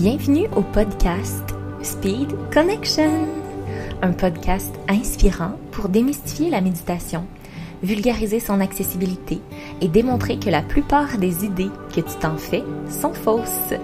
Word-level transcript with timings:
Bienvenue 0.00 0.46
au 0.54 0.62
podcast 0.62 1.42
Speed 1.82 2.28
Connection, 2.54 3.26
un 4.00 4.12
podcast 4.12 4.72
inspirant 4.86 5.58
pour 5.72 5.88
démystifier 5.88 6.50
la 6.50 6.60
méditation, 6.60 7.26
vulgariser 7.82 8.38
son 8.38 8.60
accessibilité 8.60 9.40
et 9.80 9.88
démontrer 9.88 10.38
que 10.38 10.50
la 10.50 10.62
plupart 10.62 11.18
des 11.18 11.44
idées 11.44 11.70
que 11.92 12.00
tu 12.00 12.14
t'en 12.20 12.36
fais 12.36 12.62
sont 12.88 13.12
fausses. 13.12 13.74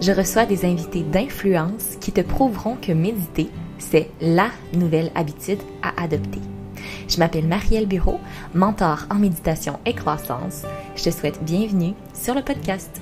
Je 0.00 0.10
reçois 0.10 0.44
des 0.44 0.64
invités 0.64 1.04
d'influence 1.04 1.96
qui 2.00 2.10
te 2.10 2.20
prouveront 2.20 2.74
que 2.74 2.90
méditer, 2.90 3.48
c'est 3.78 4.10
la 4.20 4.48
nouvelle 4.74 5.12
habitude 5.14 5.60
à 5.84 6.02
adopter. 6.02 6.40
Je 7.06 7.18
m'appelle 7.18 7.46
Marielle 7.46 7.86
Bureau, 7.86 8.18
mentor 8.54 9.06
en 9.08 9.20
méditation 9.20 9.78
et 9.86 9.94
croissance. 9.94 10.64
Je 10.96 11.04
te 11.04 11.10
souhaite 11.10 11.44
bienvenue 11.44 11.94
sur 12.12 12.34
le 12.34 12.42
podcast. 12.42 13.00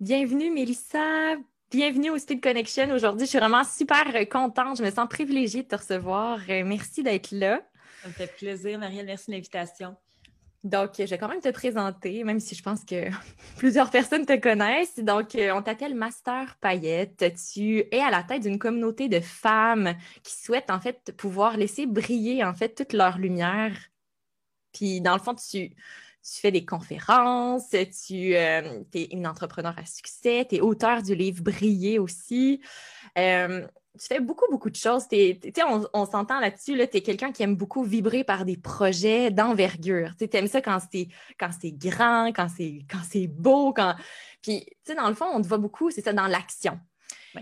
Bienvenue 0.00 0.50
Mélissa, 0.50 1.36
bienvenue 1.70 2.08
au 2.08 2.16
Speed 2.16 2.42
Connection. 2.42 2.90
Aujourd'hui, 2.90 3.26
je 3.26 3.30
suis 3.32 3.38
vraiment 3.38 3.64
super 3.64 4.02
contente, 4.30 4.78
je 4.78 4.82
me 4.82 4.90
sens 4.90 5.06
privilégiée 5.06 5.62
de 5.62 5.68
te 5.68 5.76
recevoir. 5.76 6.40
Euh, 6.48 6.64
merci 6.64 7.02
d'être 7.02 7.32
là. 7.32 7.60
Ça 8.00 8.08
me 8.08 8.14
fait 8.14 8.34
plaisir, 8.34 8.78
Marielle, 8.78 9.04
merci 9.04 9.26
de 9.26 9.32
l'invitation. 9.32 9.94
Donc, 10.64 10.92
je 10.98 11.04
vais 11.04 11.18
quand 11.18 11.28
même 11.28 11.42
te 11.42 11.50
présenter, 11.50 12.24
même 12.24 12.40
si 12.40 12.54
je 12.54 12.62
pense 12.62 12.82
que 12.82 13.10
plusieurs 13.58 13.90
personnes 13.90 14.24
te 14.24 14.36
connaissent. 14.36 14.98
Donc, 15.00 15.34
euh, 15.34 15.52
on 15.52 15.60
t'appelle 15.60 15.94
Master 15.94 16.56
Payette. 16.62 17.34
Tu 17.52 17.84
es 17.92 18.00
à 18.00 18.10
la 18.10 18.22
tête 18.22 18.40
d'une 18.40 18.58
communauté 18.58 19.10
de 19.10 19.20
femmes 19.20 19.92
qui 20.22 20.32
souhaitent 20.32 20.70
en 20.70 20.80
fait 20.80 21.12
pouvoir 21.14 21.58
laisser 21.58 21.84
briller 21.84 22.42
en 22.42 22.54
fait 22.54 22.74
toute 22.74 22.94
leur 22.94 23.18
lumière. 23.18 23.76
Puis, 24.72 25.02
dans 25.02 25.12
le 25.12 25.20
fond, 25.20 25.34
tu, 25.34 25.74
tu 26.22 26.40
fais 26.40 26.50
des 26.50 26.64
conférences, 26.64 27.70
tu 27.70 28.36
euh, 28.36 28.82
es 28.94 29.04
une 29.12 29.26
entrepreneur 29.26 29.74
à 29.76 29.86
succès, 29.86 30.46
tu 30.48 30.56
es 30.56 30.60
auteur 30.60 31.02
du 31.02 31.14
livre 31.14 31.42
Briller 31.42 31.98
aussi. 31.98 32.60
Euh, 33.18 33.66
tu 33.98 34.06
fais 34.06 34.20
beaucoup, 34.20 34.44
beaucoup 34.50 34.70
de 34.70 34.76
choses. 34.76 35.04
on, 35.12 35.86
on 35.92 36.06
s'entend 36.06 36.38
là-dessus, 36.38 36.76
là, 36.76 36.86
tu 36.86 36.98
es 36.98 37.00
quelqu'un 37.00 37.32
qui 37.32 37.42
aime 37.42 37.56
beaucoup 37.56 37.82
vibrer 37.82 38.22
par 38.22 38.44
des 38.44 38.56
projets 38.56 39.30
d'envergure. 39.30 40.12
Tu 40.16 40.28
aimes 40.32 40.46
ça 40.46 40.60
quand 40.60 40.80
c'est, 40.90 41.08
grand, 41.72 42.32
quand 42.32 42.48
c'est, 42.48 43.26
beau. 43.26 43.74
Puis, 44.42 44.66
dans 44.96 45.08
le 45.08 45.14
fond, 45.14 45.26
on 45.32 45.42
te 45.42 45.48
voit 45.48 45.58
beaucoup, 45.58 45.90
c'est 45.90 46.02
ça, 46.02 46.12
dans 46.12 46.28
l'action. 46.28 46.78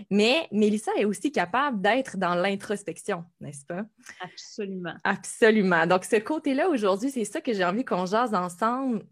Mais 0.09 0.47
Mélissa 0.51 0.91
est 0.97 1.05
aussi 1.05 1.31
capable 1.31 1.81
d'être 1.81 2.17
dans 2.17 2.35
l'introspection, 2.35 3.25
n'est-ce 3.39 3.65
pas? 3.65 3.85
Absolument. 4.21 4.95
Absolument. 5.03 5.87
Donc, 5.87 6.05
ce 6.05 6.17
côté-là, 6.17 6.69
aujourd'hui, 6.69 7.11
c'est 7.11 7.25
ça 7.25 7.41
que 7.41 7.53
j'ai 7.53 7.65
envie 7.65 7.85
qu'on 7.85 8.05
jase 8.05 8.33
ensemble. 8.33 9.05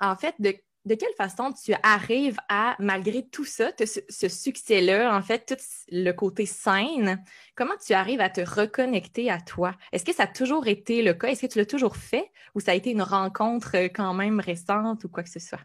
En 0.00 0.16
fait, 0.16 0.34
de, 0.38 0.54
quelle 0.94 1.14
façon 1.16 1.52
tu 1.52 1.74
arrives 1.82 2.38
à, 2.48 2.76
malgré 2.78 3.26
tout 3.26 3.44
ça, 3.44 3.70
ce, 3.78 4.28
succès-là, 4.28 5.16
en 5.16 5.22
fait, 5.22 5.46
tout 5.46 5.62
le 5.90 6.12
côté 6.12 6.46
sain, 6.46 7.18
comment 7.54 7.76
tu 7.84 7.92
arrives 7.92 8.20
à 8.20 8.30
te 8.30 8.40
reconnecter 8.40 9.30
à 9.30 9.40
toi? 9.40 9.74
Est-ce 9.92 10.04
que 10.04 10.14
ça 10.14 10.24
a 10.24 10.26
toujours 10.28 10.66
été 10.68 11.02
le 11.02 11.14
cas? 11.14 11.28
Est-ce 11.28 11.42
que 11.42 11.52
tu 11.52 11.58
l'as 11.58 11.66
toujours 11.66 11.96
fait 11.96 12.30
ou 12.54 12.60
ça 12.60 12.72
a 12.72 12.74
été 12.74 12.90
une 12.90 13.02
rencontre 13.02 13.76
quand 13.94 14.14
même 14.14 14.40
récente 14.40 15.04
ou 15.04 15.08
quoi 15.08 15.22
que 15.22 15.30
ce 15.30 15.40
soit? 15.40 15.60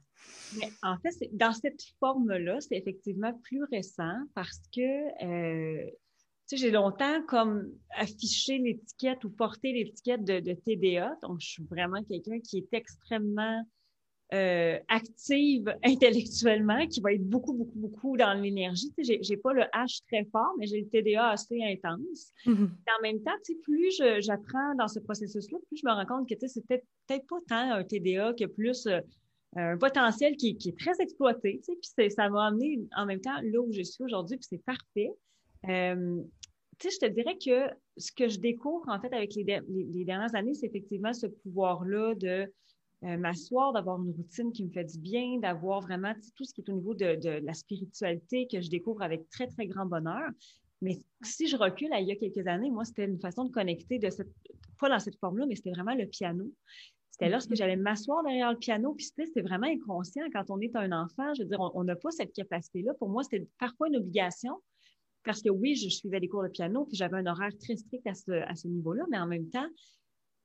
En 0.84 0.98
fait, 0.98 1.30
dans 1.34 1.54
cette 1.54 1.82
forme-là, 2.00 2.60
c'est 2.62 2.76
effectivement 2.76 3.34
plus 3.44 3.64
récent 3.64 4.18
parce 4.34 4.62
que 4.74 5.26
euh, 5.26 5.90
j'ai 6.52 6.72
longtemps 6.72 7.24
comme 7.28 7.72
affiché 7.96 8.58
l'étiquette 8.58 9.24
ou 9.24 9.30
porté 9.30 9.74
l'étiquette 9.74 10.24
de, 10.24 10.54
TDA. 10.54 11.18
Donc, 11.24 11.40
je 11.42 11.48
suis 11.48 11.64
vraiment 11.64 12.04
quelqu'un 12.04 12.40
qui 12.40 12.60
est 12.60 12.74
extrêmement 12.74 13.64
euh, 14.34 14.80
active 14.88 15.74
intellectuellement, 15.84 16.88
qui 16.88 17.02
va 17.02 17.14
être 17.14 17.28
beaucoup, 17.28 17.54
beaucoup, 17.54 17.80
beaucoup 17.80 18.18
dans 18.18 18.34
l'énergie. 18.34 18.92
Tu 18.98 19.06
sais, 19.06 19.20
j'ai 19.22 19.38
pas 19.38 19.54
le 19.54 19.64
H 19.74 20.02
très 20.08 20.26
fort, 20.32 20.52
mais 20.58 20.68
j'ai 20.68 20.82
le 20.82 20.88
TDA 20.88 21.30
assez 21.30 21.60
intense. 21.64 22.32
Mm-hmm. 22.46 22.70
En 22.98 23.02
même 23.02 23.22
temps, 23.24 23.36
tu 23.44 23.54
sais, 23.54 23.60
plus 23.62 24.02
j'apprends 24.20 24.76
dans 24.78 24.88
ce 24.88 25.00
processus-là, 25.00 25.58
plus 25.68 25.78
je 25.78 25.88
me 25.88 25.92
rends 25.92 26.06
compte 26.06 26.30
que 26.30 26.36
c'est 26.48 26.66
peut-être 26.68 27.28
pas 27.28 27.40
tant 27.48 27.72
un 27.72 27.84
TDA 27.84 28.34
que 28.34 28.46
plus 28.46 28.88
euh, 28.88 29.00
un 29.56 29.78
potentiel 29.78 30.36
qui, 30.36 30.58
est 30.66 30.78
très 30.78 31.00
exploité, 31.00 31.62
tu 31.64 31.74
sais, 31.74 32.06
puis 32.06 32.12
ça 32.12 32.30
m'a 32.30 32.48
amené 32.48 32.80
en 32.96 33.06
même 33.06 33.22
temps 33.22 33.40
là 33.42 33.60
où 33.62 33.72
je 33.72 33.82
suis 33.82 34.04
aujourd'hui, 34.04 34.38
puis 34.38 34.48
c'est 34.50 34.64
parfait. 34.64 35.12
Euh, 35.70 36.22
tu 36.78 36.90
sais, 36.90 36.98
je 37.02 37.08
te 37.08 37.12
dirais 37.12 37.38
que 37.38 37.74
ce 37.98 38.12
que 38.12 38.28
je 38.28 38.40
découvre, 38.40 38.88
en 38.90 39.00
fait, 39.00 39.14
avec 39.14 39.34
les, 39.36 39.44
dernières 39.44 40.36
années, 40.36 40.54
c'est 40.54 40.68
effectivement 40.68 41.14
ce 41.14 41.28
pouvoir-là 41.28 42.16
de 42.16 42.52
euh, 43.04 43.18
m'asseoir, 43.18 43.72
d'avoir 43.72 44.02
une 44.02 44.12
routine 44.12 44.52
qui 44.52 44.66
me 44.66 44.72
fait 44.72 44.84
du 44.84 45.00
bien, 45.00 45.40
d'avoir 45.40 45.82
vraiment 45.82 46.14
tout 46.36 46.44
ce 46.44 46.54
qui 46.54 46.62
est 46.62 46.70
au 46.70 46.74
niveau 46.74 46.94
de, 46.94 47.16
de, 47.16 47.46
la 47.46 47.54
spiritualité 47.54 48.48
que 48.52 48.60
je 48.60 48.70
découvre 48.70 49.04
avec 49.04 49.30
très, 49.30 49.48
très 49.48 49.68
grand 49.68 49.86
bonheur. 49.86 50.30
Mais 50.82 51.00
si 51.24 51.48
je 51.48 51.56
recule 51.56 51.94
à 51.94 52.02
il 52.02 52.08
y 52.08 52.12
a 52.12 52.16
quelques 52.16 52.46
années, 52.48 52.70
moi, 52.70 52.84
c'était 52.84 53.06
une 53.06 53.20
façon 53.20 53.46
de 53.46 53.52
connecter 53.52 54.00
de 54.00 54.10
cette, 54.10 54.32
pas 54.80 54.90
dans 54.90 55.00
cette 55.00 55.18
forme-là, 55.18 55.46
mais 55.46 55.56
c'était 55.56 55.72
vraiment 55.72 55.96
le 55.96 56.06
piano. 56.06 56.52
C'était 57.18 57.32
lorsque 57.32 57.52
mm-hmm. 57.52 57.56
j'allais 57.56 57.76
m'asseoir 57.78 58.24
derrière 58.24 58.52
le 58.52 58.58
piano, 58.58 58.94
puis 58.94 59.06
c'était 59.06 59.42
vraiment 59.42 59.68
inconscient 59.68 60.26
quand 60.34 60.50
on 60.50 60.60
est 60.60 60.76
un 60.76 60.92
enfant. 60.92 61.34
Je 61.34 61.44
veux 61.44 61.48
dire, 61.48 61.60
on 61.62 61.84
n'a 61.86 61.96
pas 61.96 62.12
cette 62.12 62.34
capacité-là. 62.34 62.94
Pour 62.96 63.08
moi, 63.08 63.24
c'était 63.24 63.48
parfois 63.58 63.88
une 63.88 63.96
obligation, 63.96 64.62
parce 65.24 65.42
que 65.42 65.48
oui, 65.48 65.76
je 65.76 65.88
suivais 65.88 66.20
des 66.20 66.28
cours 66.28 66.44
de 66.44 66.50
piano, 66.50 66.84
puis 66.84 66.98
j'avais 66.98 67.16
un 67.16 67.26
horaire 67.26 67.58
très 67.58 67.78
strict 67.78 68.06
à 68.06 68.14
ce, 68.16 68.68
niveau-là, 68.68 69.06
mais 69.10 69.18
en 69.18 69.28
même 69.28 69.50
temps, 69.50 69.68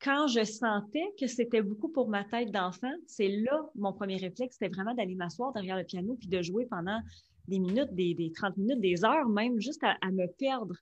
quand 0.00 0.28
je 0.28 0.44
sentais 0.44 1.12
que 1.18 1.26
c'était 1.26 1.60
beaucoup 1.60 1.88
pour 1.88 2.08
ma 2.08 2.22
tête 2.22 2.52
d'enfant, 2.52 2.92
c'est 3.08 3.28
là 3.28 3.68
mon 3.74 3.92
premier 3.92 4.18
réflexe, 4.18 4.56
c'était 4.56 4.72
vraiment 4.72 4.94
d'aller 4.94 5.16
m'asseoir 5.16 5.52
derrière 5.52 5.76
le 5.76 5.84
piano, 5.84 6.14
puis 6.20 6.28
de 6.28 6.40
jouer 6.40 6.66
pendant 6.66 7.00
des 7.48 7.58
minutes, 7.58 7.92
des, 7.94 8.32
30 8.32 8.56
minutes, 8.58 8.80
des 8.80 9.04
heures 9.04 9.28
même, 9.28 9.60
juste 9.60 9.82
à 9.82 10.10
me 10.12 10.28
perdre 10.38 10.76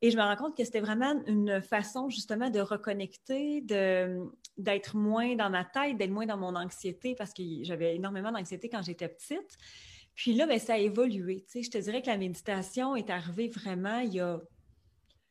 et 0.00 0.10
je 0.10 0.16
me 0.16 0.22
rends 0.22 0.36
compte 0.36 0.56
que 0.56 0.64
c'était 0.64 0.80
vraiment 0.80 1.20
une 1.26 1.60
façon 1.60 2.08
justement 2.08 2.50
de 2.50 2.60
reconnecter, 2.60 3.62
d'être 4.58 4.96
moins 4.96 5.36
dans 5.36 5.50
ma 5.50 5.64
tête, 5.64 5.96
d'être 5.96 6.10
moins 6.10 6.26
dans 6.26 6.36
mon 6.36 6.54
anxiété 6.56 7.14
parce 7.14 7.32
que 7.32 7.42
j'avais 7.62 7.96
énormément 7.96 8.32
d'anxiété 8.32 8.68
quand 8.68 8.82
j'étais 8.82 9.08
petite. 9.08 9.56
Puis 10.14 10.34
là, 10.34 10.46
ben, 10.46 10.58
ça 10.58 10.74
a 10.74 10.78
évolué. 10.78 11.44
Tu 11.50 11.62
je 11.62 11.70
te 11.70 11.78
dirais 11.78 12.02
que 12.02 12.08
la 12.08 12.16
méditation 12.16 12.96
est 12.96 13.08
arrivée 13.08 13.48
vraiment 13.48 14.00
il 14.00 14.14
y 14.14 14.20
a. 14.20 14.40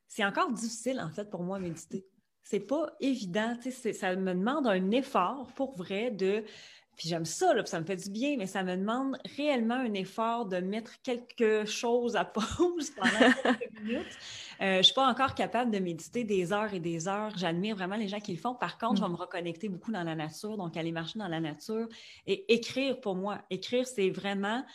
C'est 0.08 0.24
encore 0.24 0.52
difficile, 0.52 1.02
en 1.02 1.10
fait, 1.10 1.30
pour 1.30 1.44
moi, 1.44 1.60
méditer. 1.60 2.06
C'est 2.44 2.62
pas 2.62 2.96
évident. 3.02 3.58
Ça 3.92 4.16
me 4.16 4.34
demande 4.34 4.66
un 4.66 4.92
effort 4.92 5.52
pour 5.56 5.76
vrai 5.76 6.12
de 6.12 6.46
puis 6.98 7.08
j'aime 7.08 7.26
ça, 7.26 7.54
là, 7.54 7.62
puis 7.62 7.70
ça 7.70 7.80
me 7.80 7.86
fait 7.86 7.96
du 7.96 8.10
bien, 8.10 8.36
mais 8.38 8.48
ça 8.48 8.64
me 8.64 8.76
demande 8.76 9.18
réellement 9.38 9.76
un 9.76 9.94
effort 9.94 10.48
de 10.48 10.58
mettre 10.58 11.00
quelque 11.04 11.64
chose 11.66 12.16
à 12.16 12.26
pause 12.26 12.90
pendant 12.96 13.34
quelques 13.44 13.80
minutes. 13.80 14.18
Euh, 14.62 14.74
je 14.74 14.78
ne 14.78 14.82
suis 14.82 14.94
pas 14.96 15.08
encore 15.08 15.36
capable 15.36 15.70
de 15.70 15.78
méditer 15.78 16.24
des 16.24 16.52
heures 16.52 16.74
et 16.74 16.80
des 16.80 17.08
heures. 17.08 17.38
J'admire 17.38 17.76
vraiment 17.76 17.98
les 17.98 18.08
gens 18.08 18.20
qui 18.20 18.34
le 18.34 18.40
font. 18.40 18.56
Par 18.56 18.80
contre, 18.80 18.96
je 18.96 19.02
vais 19.02 19.10
mm. 19.10 19.12
me 19.12 19.18
reconnecter 19.18 19.70
beaucoup 19.70 19.92
dans 19.92 20.04
la 20.04 20.16
nature, 20.16 20.58
donc 20.58 20.76
aller 20.76 20.92
marcher 20.92 21.20
dans 21.20 21.28
la 21.28 21.40
nature 21.40 21.88
et 22.26 22.52
écrire 22.52 23.00
pour 23.00 23.16
moi. 23.16 23.44
Écrire, 23.52 23.86
c'est 23.86 24.10
vraiment 24.10 24.66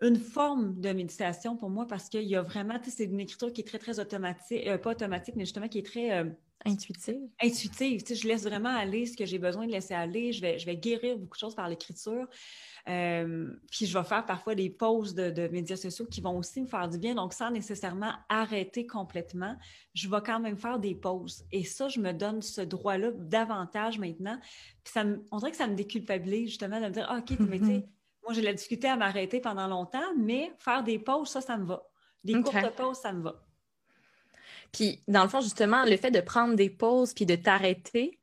une 0.00 0.16
forme 0.16 0.80
de 0.80 0.92
méditation 0.92 1.56
pour 1.56 1.70
moi 1.70 1.86
parce 1.86 2.08
qu'il 2.08 2.24
y 2.24 2.34
a 2.34 2.42
vraiment, 2.42 2.80
tu 2.80 2.90
sais, 2.90 2.96
c'est 2.96 3.04
une 3.04 3.20
écriture 3.20 3.52
qui 3.52 3.60
est 3.60 3.64
très, 3.64 3.78
très 3.78 4.00
automatique, 4.00 4.66
euh, 4.66 4.78
pas 4.78 4.90
automatique, 4.90 5.36
mais 5.36 5.44
justement 5.44 5.68
qui 5.68 5.78
est 5.78 5.86
très... 5.86 6.10
Euh, 6.10 6.24
Intuitive. 6.64 7.28
Intuitive. 7.42 8.02
Tu 8.02 8.14
sais, 8.14 8.22
je 8.22 8.28
laisse 8.28 8.44
vraiment 8.44 8.74
aller 8.74 9.06
ce 9.06 9.16
que 9.16 9.26
j'ai 9.26 9.38
besoin 9.38 9.66
de 9.66 9.72
laisser 9.72 9.94
aller. 9.94 10.32
Je 10.32 10.40
vais, 10.40 10.58
je 10.58 10.66
vais 10.66 10.76
guérir 10.76 11.18
beaucoup 11.18 11.36
de 11.36 11.40
choses 11.40 11.54
par 11.54 11.68
l'écriture. 11.68 12.26
Euh, 12.88 13.48
puis 13.70 13.86
je 13.86 13.96
vais 13.96 14.04
faire 14.04 14.26
parfois 14.26 14.54
des 14.54 14.70
pauses 14.70 15.14
de, 15.14 15.48
médias 15.48 15.76
sociaux 15.76 16.06
qui 16.06 16.20
vont 16.20 16.36
aussi 16.38 16.60
me 16.60 16.66
faire 16.66 16.88
du 16.88 16.98
bien. 16.98 17.14
Donc, 17.14 17.32
sans 17.32 17.50
nécessairement 17.50 18.12
arrêter 18.28 18.86
complètement, 18.86 19.56
je 19.94 20.08
vais 20.08 20.20
quand 20.24 20.40
même 20.40 20.56
faire 20.56 20.78
des 20.78 20.94
pauses. 20.94 21.44
Et 21.52 21.64
ça, 21.64 21.88
je 21.88 22.00
me 22.00 22.12
donne 22.12 22.42
ce 22.42 22.60
droit-là 22.60 23.10
davantage 23.14 23.98
maintenant. 23.98 24.38
Puis 24.84 24.92
ça 24.92 25.04
me, 25.04 25.24
on 25.30 25.38
dirait 25.38 25.50
que 25.50 25.56
ça 25.56 25.66
me 25.66 25.74
déculpabilise 25.74 26.50
justement 26.50 26.80
de 26.80 26.86
me 26.86 26.90
dire, 26.90 27.06
ah, 27.08 27.18
OK, 27.18 27.38
mais 27.40 27.58
tu 27.58 27.66
sais, 27.66 27.86
moi, 28.24 28.32
j'ai 28.34 28.42
la 28.42 28.52
difficulté 28.52 28.88
à 28.88 28.96
m'arrêter 28.96 29.40
pendant 29.40 29.66
longtemps, 29.66 30.14
mais 30.16 30.52
faire 30.58 30.82
des 30.82 30.98
pauses, 30.98 31.28
ça, 31.28 31.40
ça 31.40 31.56
me 31.56 31.64
va. 31.64 31.82
Des 32.24 32.34
courtes 32.40 32.76
pauses, 32.76 32.98
ça 32.98 33.12
me 33.12 33.22
va. 33.22 33.44
Puis, 34.72 35.02
dans 35.06 35.22
le 35.22 35.28
fond, 35.28 35.40
justement, 35.40 35.84
le 35.84 35.96
fait 35.96 36.10
de 36.10 36.20
prendre 36.20 36.54
des 36.54 36.70
pauses 36.70 37.12
puis 37.14 37.26
de 37.26 37.34
t'arrêter, 37.34 38.18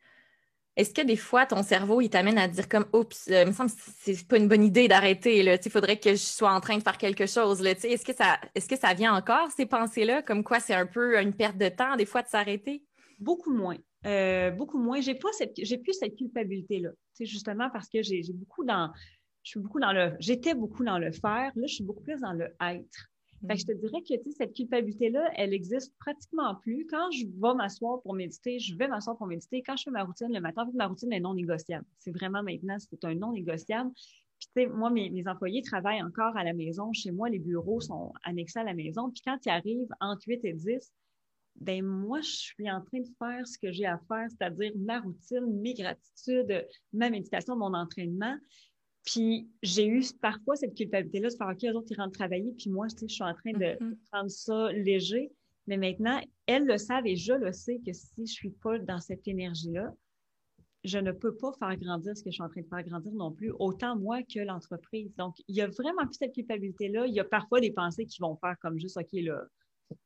est-ce 0.76 0.94
que 0.94 1.02
des 1.02 1.18
fois, 1.18 1.46
ton 1.46 1.62
cerveau, 1.62 2.00
il 2.00 2.10
t'amène 2.10 2.38
à 2.38 2.48
dire 2.48 2.70
comme, 2.70 2.86
oups, 2.94 3.28
euh, 3.30 3.42
il 3.44 3.48
me 3.48 3.52
semble 3.52 3.70
que 3.70 3.76
c'est 4.00 4.28
pas 4.28 4.38
une 4.38 4.48
bonne 4.48 4.64
idée 4.64 4.88
d'arrêter, 4.88 5.40
il 5.40 5.72
faudrait 5.72 6.00
que 6.00 6.12
je 6.12 6.16
sois 6.16 6.54
en 6.54 6.62
train 6.62 6.78
de 6.78 6.84
faire 6.84 6.98
quelque 6.98 7.26
chose, 7.26 7.62
est-ce 7.66 8.06
que 8.06 8.16
ça, 8.16 8.40
est-ce 8.56 8.70
que 8.70 8.78
ça 8.78 8.94
vient 8.94 9.14
encore, 9.14 9.52
ces 9.52 9.66
pensées-là, 9.66 10.22
comme 10.22 10.44
quoi 10.44 10.60
c'est 10.60 10.74
un 10.74 10.86
peu 10.86 11.20
une 11.20 11.34
perte 11.34 11.58
de 11.58 11.68
temps, 11.70 11.98
des 11.98 12.06
fois, 12.06 12.22
de 12.22 12.30
s'arrêter? 12.30 12.84
Beaucoup 13.20 13.54
moins. 13.54 13.78
Euh, 14.06 14.52
beaucoup 14.52 14.78
moins. 14.78 15.02
J'ai 15.02 15.16
pas 15.16 15.28
cette, 15.34 15.54
j'ai 15.62 15.78
plus 15.78 15.94
cette 15.94 16.16
culpabilité-là. 16.16 16.92
C'est 17.14 17.26
justement 17.26 17.70
parce 17.72 17.90
que 17.90 18.02
j'ai, 18.02 18.22
beaucoup 18.34 18.64
dans, 18.64 18.90
je 19.44 19.52
suis 19.52 19.60
beaucoup 19.60 19.82
dans 19.82 19.92
le, 19.92 20.14
j'étais 20.20 20.54
beaucoup 20.54 20.86
dans 20.86 20.98
le 20.98 21.12
faire. 21.12 21.52
Là, 21.56 21.68
je 21.68 21.74
suis 21.74 21.84
beaucoup 21.84 22.04
plus 22.04 22.22
dans 22.22 22.34
le 22.34 22.56
être. 22.62 23.10
Je 23.48 23.66
te 23.66 23.72
dirais 23.72 24.02
que 24.02 24.32
cette 24.32 24.54
culpabilité-là, 24.54 25.32
elle 25.36 25.54
existe 25.54 25.96
pratiquement 25.98 26.56
plus. 26.56 26.86
Quand 26.88 27.10
je 27.12 27.26
vais 27.26 27.56
m'asseoir 27.56 28.02
pour 28.02 28.14
méditer, 28.14 28.60
je 28.60 28.76
vais 28.76 28.88
m'asseoir 28.88 29.18
pour 29.18 29.28
méditer. 29.28 29.64
Quand 29.64 29.78
je 29.78 29.84
fais 29.84 29.92
ma 29.92 30.04
routine 30.04 30.32
le 30.32 30.42
matin, 30.42 30.70
ma 30.74 30.88
routine 30.88 31.14
est 31.14 31.20
non 31.20 31.34
négociable. 31.34 31.86
C'est 32.00 32.12
vraiment 32.12 32.44
maintenant, 32.44 32.78
c'est 32.80 33.04
un 33.06 33.16
non 33.16 33.32
négociable. 33.32 33.92
Moi, 34.56 34.90
mes, 34.90 35.10
mes, 35.10 35.28
employés 35.28 35.62
travaillent 35.62 36.02
encore 36.02 36.36
à 36.36 36.44
la 36.44 36.54
maison. 36.54 36.92
Chez 36.94 37.12
moi, 37.12 37.30
les 37.30 37.40
bureaux 37.40 37.82
sont 37.82 38.14
annexés 38.24 38.60
à 38.60 38.64
la 38.64 38.74
maison. 38.74 39.10
Puis 39.10 39.22
quand 39.26 39.38
ils 39.46 39.50
arrivent 39.50 39.94
entre 40.00 40.24
8 40.28 40.46
et 40.46 40.54
10, 40.54 40.94
ben 41.60 41.84
moi, 41.84 42.22
je 42.22 42.30
suis 42.30 42.72
en 42.72 42.82
train 42.82 43.00
de 43.00 43.10
faire 43.18 43.46
ce 43.46 43.58
que 43.58 43.72
j'ai 43.72 43.86
à 43.86 44.00
faire, 44.08 44.28
c'est-à-dire 44.30 44.72
ma 44.78 45.02
routine, 45.02 45.60
mes 45.62 45.74
gratitudes, 45.74 46.66
ma 46.94 47.10
méditation, 47.10 47.56
mon 47.58 47.74
entraînement. 47.74 48.36
Puis 49.06 49.50
j'ai 49.64 49.88
eu 49.88 50.04
parfois 50.22 50.56
cette 50.56 50.76
culpabilité-là 50.76 51.30
de 51.30 51.36
faire 51.36 51.48
OK, 51.48 51.64
eux 51.64 51.76
autres, 51.76 51.88
ils 51.90 51.98
rentrent 51.98 52.18
travailler, 52.18 52.54
puis 52.58 52.70
moi, 52.70 52.88
je 52.88 53.08
suis 53.08 53.24
en 53.24 53.34
train 53.34 53.54
de 53.54 53.78
mm-hmm. 53.78 53.96
prendre 54.12 54.30
ça 54.30 54.72
léger. 54.72 55.32
Mais 55.68 55.78
maintenant, 55.78 56.20
elles 56.48 56.66
le 56.66 56.78
savent 56.78 57.06
et 57.06 57.16
je 57.16 57.34
le 57.34 57.52
sais 57.52 57.80
que 57.86 57.94
si 57.94 58.26
je 58.26 58.34
suis 58.34 58.50
pas 58.50 58.80
dans 58.80 59.00
cette 59.00 59.28
énergie-là, 59.28 59.94
je 60.84 60.98
ne 60.98 61.12
peux 61.12 61.36
pas 61.36 61.52
faire 61.60 61.78
grandir 61.78 62.16
ce 62.16 62.24
que 62.24 62.30
je 62.30 62.36
suis 62.36 62.44
en 62.44 62.50
train 62.50 62.62
de 62.62 62.68
faire 62.68 62.84
grandir 62.84 63.12
non 63.14 63.32
plus, 63.32 63.52
autant 63.60 63.96
moi 63.96 64.24
que 64.24 64.40
l'entreprise. 64.40 65.14
Donc, 65.18 65.36
il 65.48 65.56
y 65.56 65.62
a 65.62 65.68
vraiment 65.68 66.06
plus 66.06 66.16
cette 66.16 66.34
culpabilité-là. 66.34 67.06
Il 67.06 67.14
y 67.14 67.20
a 67.20 67.26
parfois 67.26 67.60
des 67.60 67.72
pensées 67.72 68.06
qui 68.06 68.22
vont 68.22 68.36
faire 68.38 68.56
comme 68.62 68.80
juste 68.80 68.98
OK, 68.98 69.10
là, 69.14 69.44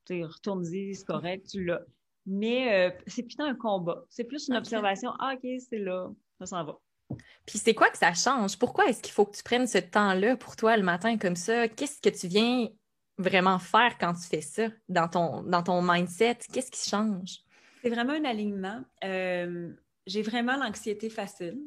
retourne-y, 0.10 0.96
c'est 0.96 1.06
correct, 1.06 1.48
tu 1.48 1.64
l'as. 1.64 1.82
Mais 2.26 2.90
euh, 2.90 2.96
c'est 3.08 3.24
plutôt 3.24 3.44
un 3.44 3.56
combat. 3.56 4.06
C'est 4.10 4.24
plus 4.24 4.48
une 4.48 4.56
observation. 4.56 5.12
Ah, 5.20 5.36
OK, 5.36 5.48
c'est 5.60 5.80
là, 5.80 6.10
ça 6.40 6.46
s'en 6.46 6.64
va. 6.64 6.80
Puis 7.46 7.60
c'est 7.60 7.74
quoi 7.74 7.90
que 7.90 7.98
ça 7.98 8.14
change? 8.14 8.58
Pourquoi 8.58 8.88
est-ce 8.88 9.02
qu'il 9.02 9.12
faut 9.12 9.26
que 9.26 9.36
tu 9.36 9.44
prennes 9.44 9.68
ce 9.68 9.78
temps-là 9.78 10.38
pour 10.38 10.56
toi 10.56 10.78
le 10.78 10.84
matin 10.84 11.18
comme 11.18 11.36
ça? 11.36 11.68
Qu'est-ce 11.68 12.02
que 12.02 12.10
tu 12.10 12.28
viens 12.28 12.68
vraiment 13.18 13.60
faire 13.60 13.98
quand 14.00 14.14
tu 14.14 14.28
fais 14.28 14.42
ça 14.42 14.70
dans 14.88 15.08
ton, 15.08 15.44
dans 15.44 15.64
ton 15.64 15.82
mindset? 15.82 16.40
Qu'est-ce 16.52 16.72
qui 16.72 16.90
change? 16.90 17.40
C'est 17.82 17.90
vraiment 17.90 18.14
un 18.14 18.24
alignement. 18.24 18.82
Euh, 19.04 19.74
j'ai 20.08 20.22
vraiment 20.22 20.56
l'anxiété 20.56 21.10
facile, 21.10 21.60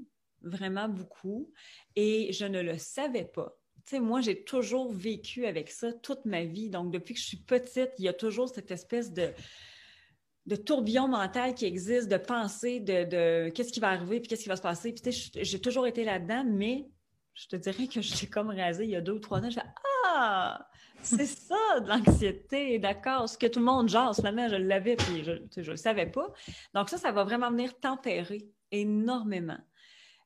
vraiment 0.43 0.89
beaucoup, 0.89 1.53
et 1.95 2.33
je 2.33 2.47
ne 2.47 2.63
le 2.63 2.79
savais 2.79 3.27
pas. 3.27 3.55
Tu 3.85 3.97
sais, 3.97 4.01
moi, 4.01 4.21
j'ai 4.21 4.43
toujours 4.43 4.93
vécu 4.93 5.47
avec 5.47 5.71
ça 5.71 5.93
toute 5.93 6.25
ma 6.25 6.45
vie. 6.45 6.71
Donc, 6.71 6.91
depuis 6.91 7.15
que 7.15 7.21
je 7.21 7.27
suis 7.27 7.37
petite, 7.37 7.91
il 7.99 8.07
y 8.07 8.09
a 8.09 8.13
toujours 8.13 8.49
cette 8.49 8.71
espèce 8.71 9.13
de, 9.13 9.31
de 10.47 10.57
tourbillon 10.57 11.09
mental 11.09 11.55
qui 11.55 11.67
existe, 11.67 12.09
de 12.09 12.17
pensée, 12.17 12.81
de, 12.81 13.49
qu'est-ce 13.51 13.73
qui 13.73 13.81
va 13.81 13.91
arriver, 13.91 14.21
puis 14.21 14.29
qu'est-ce 14.29 14.45
qui 14.45 14.49
va 14.49 14.57
se 14.57 14.63
passer. 14.63 14.93
Puis, 14.93 15.03
tu 15.03 15.13
sais, 15.13 15.45
j'ai 15.45 15.61
toujours 15.61 15.87
été 15.87 16.05
là-dedans, 16.05 16.45
mais 16.47 16.87
je 17.35 17.49
te 17.49 17.57
dirais 17.57 17.87
que 17.89 18.01
je 18.01 18.15
suis 18.15 18.29
comme 18.29 18.51
rasée 18.51 18.85
il 18.85 18.91
y 18.91 18.97
a 18.97 19.01
deux 19.01 19.13
ou 19.13 19.19
trois 19.19 19.41
ans. 19.41 19.51
Je 19.51 19.57
fais 19.57 19.67
Ah, 20.15 20.67
c'est 21.03 21.27
ça, 21.27 21.81
de 21.81 21.89
l'anxiété, 21.89 22.79
d'accord. 22.79 23.29
Ce 23.29 23.37
que 23.37 23.47
tout 23.47 23.59
le 23.59 23.65
monde 23.65 23.89
jase, 23.89 24.17
finalement, 24.17 24.49
je 24.49 24.57
l'avais, 24.57 24.97
puis 24.97 25.25
je 25.25 25.33
ne 25.33 25.67
le 25.67 25.77
savais 25.77 26.07
pas. 26.07 26.33
Donc, 26.75 26.89
ça, 26.89 26.97
ça 26.97 27.11
va 27.11 27.25
vraiment 27.25 27.51
venir 27.51 27.79
tempérer 27.81 28.49
énormément. 28.71 29.59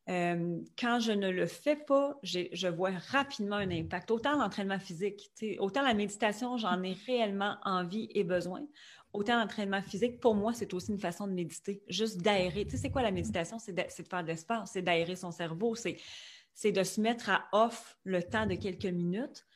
Euh, 0.08 0.58
quand 0.78 0.98
je 0.98 1.12
ne 1.12 1.30
le 1.30 1.46
fais 1.46 1.76
pas, 1.76 2.18
je 2.22 2.68
vois 2.68 2.90
rapidement 3.10 3.56
un 3.56 3.70
impact. 3.70 4.10
Autant 4.10 4.36
l'entraînement 4.36 4.78
physique, 4.78 5.30
autant 5.58 5.82
la 5.82 5.94
méditation, 5.94 6.56
j'en 6.56 6.82
ai 6.82 6.96
réellement 7.06 7.56
envie 7.62 8.08
et 8.14 8.24
besoin. 8.24 8.62
Autant 9.12 9.38
l'entraînement 9.38 9.82
physique, 9.82 10.20
pour 10.20 10.34
moi, 10.34 10.52
c'est 10.52 10.72
aussi 10.72 10.92
une 10.92 10.98
façon 10.98 11.26
de 11.26 11.32
méditer, 11.32 11.82
juste 11.88 12.18
d'aérer. 12.18 12.64
Tu 12.64 12.72
sais, 12.72 12.76
c'est 12.76 12.90
quoi 12.90 13.02
la 13.02 13.10
méditation? 13.10 13.58
C'est 13.58 13.72
de, 13.72 13.82
de, 13.82 14.08
faire 14.08 14.22
de 14.22 14.28
l'espace, 14.28 14.70
c'est 14.72 14.82
d'aérer 14.82 15.16
son 15.16 15.32
cerveau, 15.32 15.74
c'est 15.74 16.72
de 16.72 16.82
se 16.82 17.00
mettre 17.00 17.30
à 17.30 17.48
off 17.52 17.98
le 18.04 18.22
temps 18.22 18.46
de 18.46 18.54
quelques 18.54 18.86
minutes. 18.86 19.46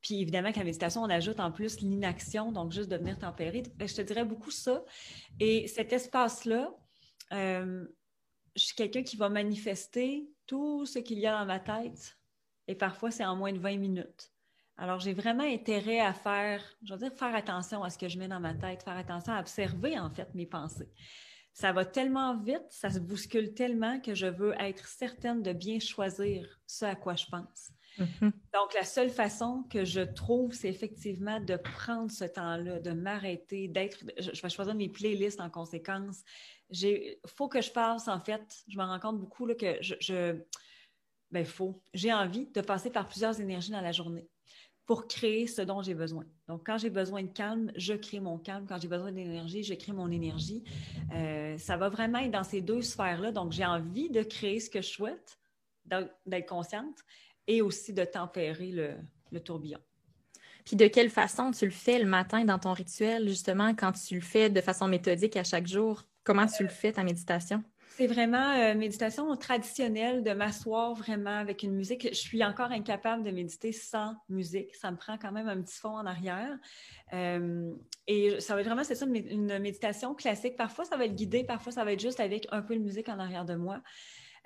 Puis 0.00 0.20
évidemment 0.20 0.52
qu'à 0.52 0.60
la 0.60 0.66
méditation, 0.66 1.02
on 1.02 1.10
ajoute 1.10 1.40
en 1.40 1.50
plus 1.50 1.80
l'inaction, 1.80 2.52
donc 2.52 2.72
juste 2.72 2.88
devenir 2.88 3.18
tempéré. 3.18 3.62
Je 3.80 3.94
te 3.94 4.02
dirais 4.02 4.24
beaucoup 4.24 4.50
ça. 4.50 4.84
Et 5.40 5.66
cet 5.66 5.92
espace-là, 5.92 6.72
euh, 7.32 7.86
je 8.54 8.62
suis 8.62 8.74
quelqu'un 8.74 9.02
qui 9.02 9.16
va 9.16 9.28
manifester 9.28 10.28
tout 10.46 10.86
ce 10.86 10.98
qu'il 10.98 11.18
y 11.18 11.26
a 11.26 11.38
dans 11.38 11.46
ma 11.46 11.60
tête. 11.60 12.16
Et 12.68 12.74
parfois, 12.74 13.10
c'est 13.10 13.24
en 13.24 13.36
moins 13.36 13.52
de 13.52 13.58
20 13.58 13.76
minutes. 13.76 14.32
Alors, 14.80 15.00
j'ai 15.00 15.12
vraiment 15.12 15.42
intérêt 15.42 15.98
à 15.98 16.12
faire, 16.12 16.62
je 16.84 16.92
veux 16.92 17.00
dire, 17.00 17.12
faire 17.12 17.34
attention 17.34 17.82
à 17.82 17.90
ce 17.90 17.98
que 17.98 18.08
je 18.08 18.16
mets 18.16 18.28
dans 18.28 18.38
ma 18.38 18.54
tête, 18.54 18.84
faire 18.84 18.96
attention 18.96 19.32
à 19.32 19.40
observer, 19.40 19.98
en 19.98 20.08
fait, 20.08 20.32
mes 20.34 20.46
pensées. 20.46 20.88
Ça 21.52 21.72
va 21.72 21.84
tellement 21.84 22.36
vite, 22.36 22.62
ça 22.70 22.88
se 22.88 23.00
bouscule 23.00 23.54
tellement 23.54 23.98
que 23.98 24.14
je 24.14 24.26
veux 24.26 24.54
être 24.60 24.86
certaine 24.86 25.42
de 25.42 25.52
bien 25.52 25.80
choisir 25.80 26.60
ce 26.68 26.84
à 26.84 26.94
quoi 26.94 27.16
je 27.16 27.26
pense. 27.26 27.72
Mm-hmm. 27.98 28.32
Donc, 28.54 28.74
la 28.74 28.84
seule 28.84 29.10
façon 29.10 29.64
que 29.68 29.84
je 29.84 30.02
trouve, 30.02 30.52
c'est 30.52 30.68
effectivement 30.68 31.40
de 31.40 31.56
prendre 31.56 32.12
ce 32.12 32.24
temps-là, 32.24 32.78
de 32.78 32.92
m'arrêter, 32.92 33.66
d'être. 33.66 34.04
Je 34.16 34.40
vais 34.40 34.48
choisir 34.48 34.76
mes 34.76 34.88
playlists 34.88 35.40
en 35.40 35.50
conséquence. 35.50 36.22
Il 36.70 37.16
faut 37.26 37.48
que 37.48 37.60
je 37.60 37.72
passe, 37.72 38.06
en 38.06 38.20
fait, 38.20 38.62
je 38.68 38.78
me 38.78 38.84
rends 38.84 39.00
compte 39.00 39.18
beaucoup 39.18 39.44
là, 39.44 39.56
que 39.56 39.76
je. 39.80 39.96
je 39.98 40.36
ben, 41.32 41.44
faut. 41.44 41.82
J'ai 41.92 42.12
envie 42.12 42.46
de 42.46 42.60
passer 42.60 42.90
par 42.90 43.08
plusieurs 43.08 43.40
énergies 43.40 43.72
dans 43.72 43.80
la 43.80 43.92
journée 43.92 44.28
pour 44.88 45.06
créer 45.06 45.46
ce 45.46 45.60
dont 45.60 45.82
j'ai 45.82 45.92
besoin. 45.92 46.24
Donc, 46.48 46.62
quand 46.64 46.78
j'ai 46.78 46.88
besoin 46.88 47.22
de 47.22 47.28
calme, 47.28 47.70
je 47.76 47.92
crée 47.92 48.20
mon 48.20 48.38
calme. 48.38 48.64
Quand 48.66 48.80
j'ai 48.80 48.88
besoin 48.88 49.12
d'énergie, 49.12 49.62
je 49.62 49.74
crée 49.74 49.92
mon 49.92 50.10
énergie. 50.10 50.64
Euh, 51.14 51.58
ça 51.58 51.76
va 51.76 51.90
vraiment 51.90 52.20
être 52.20 52.30
dans 52.30 52.42
ces 52.42 52.62
deux 52.62 52.80
sphères-là. 52.80 53.30
Donc, 53.30 53.52
j'ai 53.52 53.66
envie 53.66 54.08
de 54.08 54.22
créer 54.22 54.60
ce 54.60 54.70
que 54.70 54.80
je 54.80 54.88
souhaite, 54.88 55.38
d'être 56.24 56.48
consciente 56.48 57.04
et 57.46 57.60
aussi 57.60 57.92
de 57.92 58.02
tempérer 58.02 58.96
le, 59.30 59.40
tourbillon. 59.40 59.78
Puis 60.64 60.74
de 60.74 60.86
quelle 60.86 61.10
façon 61.10 61.50
tu 61.50 61.66
le 61.66 61.70
fais 61.70 61.98
le 61.98 62.06
matin 62.06 62.46
dans 62.46 62.58
ton 62.58 62.72
rituel, 62.72 63.28
justement, 63.28 63.74
quand 63.74 63.92
tu 63.92 64.14
le 64.14 64.22
fais 64.22 64.48
de 64.48 64.60
façon 64.62 64.88
méthodique 64.88 65.36
à 65.36 65.44
chaque 65.44 65.66
jour? 65.66 66.02
Comment 66.24 66.46
tu 66.46 66.62
le 66.62 66.70
fais, 66.70 66.92
ta 66.92 67.04
méditation? 67.04 67.62
C'est 67.98 68.06
vraiment 68.06 68.52
euh, 68.52 68.76
méditation 68.76 69.34
traditionnelle 69.36 70.22
de 70.22 70.30
m'asseoir 70.30 70.94
vraiment 70.94 71.36
avec 71.36 71.64
une 71.64 71.72
musique. 71.72 72.06
Je 72.08 72.16
suis 72.16 72.44
encore 72.44 72.70
incapable 72.70 73.24
de 73.24 73.32
méditer 73.32 73.72
sans 73.72 74.14
musique. 74.28 74.72
Ça 74.76 74.92
me 74.92 74.96
prend 74.96 75.18
quand 75.18 75.32
même 75.32 75.48
un 75.48 75.60
petit 75.60 75.80
fond 75.80 75.96
en 75.96 76.06
arrière. 76.06 76.56
Euh, 77.12 77.72
et 78.06 78.38
ça 78.38 78.54
va 78.54 78.60
être 78.60 78.68
vraiment, 78.68 78.84
c'est 78.84 78.94
ça, 78.94 79.04
une 79.04 79.58
méditation 79.58 80.14
classique. 80.14 80.56
Parfois, 80.56 80.84
ça 80.84 80.96
va 80.96 81.06
être 81.06 81.16
guidé, 81.16 81.42
parfois, 81.42 81.72
ça 81.72 81.84
va 81.84 81.90
être 81.90 82.00
juste 82.00 82.20
avec 82.20 82.46
un 82.52 82.62
peu 82.62 82.76
de 82.76 82.80
musique 82.80 83.08
en 83.08 83.18
arrière 83.18 83.44
de 83.44 83.56
moi. 83.56 83.82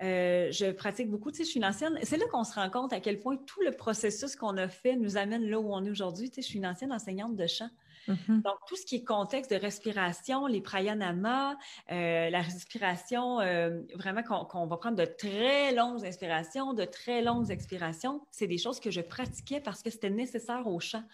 Euh, 0.02 0.50
je 0.50 0.70
pratique 0.70 1.10
beaucoup. 1.10 1.30
Tu 1.30 1.36
sais, 1.36 1.44
je 1.44 1.50
suis 1.50 1.58
une 1.58 1.66
ancienne. 1.66 1.98
C'est 2.04 2.16
là 2.16 2.24
qu'on 2.32 2.44
se 2.44 2.54
rend 2.54 2.70
compte 2.70 2.94
à 2.94 3.00
quel 3.00 3.20
point 3.20 3.36
tout 3.36 3.60
le 3.60 3.72
processus 3.72 4.34
qu'on 4.34 4.56
a 4.56 4.68
fait 4.68 4.96
nous 4.96 5.18
amène 5.18 5.44
là 5.44 5.60
où 5.60 5.74
on 5.74 5.84
est 5.84 5.90
aujourd'hui. 5.90 6.30
Tu 6.30 6.36
sais, 6.36 6.40
je 6.40 6.46
suis 6.46 6.58
une 6.58 6.66
ancienne 6.66 6.90
enseignante 6.90 7.36
de 7.36 7.46
chant. 7.46 7.68
Mm-hmm. 8.08 8.42
Donc, 8.42 8.54
tout 8.66 8.76
ce 8.76 8.84
qui 8.84 8.96
est 8.96 9.04
contexte 9.04 9.50
de 9.50 9.56
respiration, 9.56 10.46
les 10.46 10.60
pranayamas, 10.60 11.56
euh, 11.90 12.30
la 12.30 12.40
respiration, 12.40 13.40
euh, 13.40 13.80
vraiment 13.94 14.22
qu'on 14.22 14.66
va 14.66 14.76
prendre 14.76 14.96
de 14.96 15.04
très 15.04 15.74
longues 15.74 16.04
inspirations, 16.04 16.72
de 16.72 16.84
très 16.84 17.22
longues 17.22 17.50
expirations, 17.50 18.26
c'est 18.30 18.46
des 18.46 18.58
choses 18.58 18.80
que 18.80 18.90
je 18.90 19.00
pratiquais 19.00 19.60
parce 19.60 19.82
que 19.82 19.90
c'était 19.90 20.10
nécessaire 20.10 20.66
au 20.66 20.80
chant. 20.80 21.04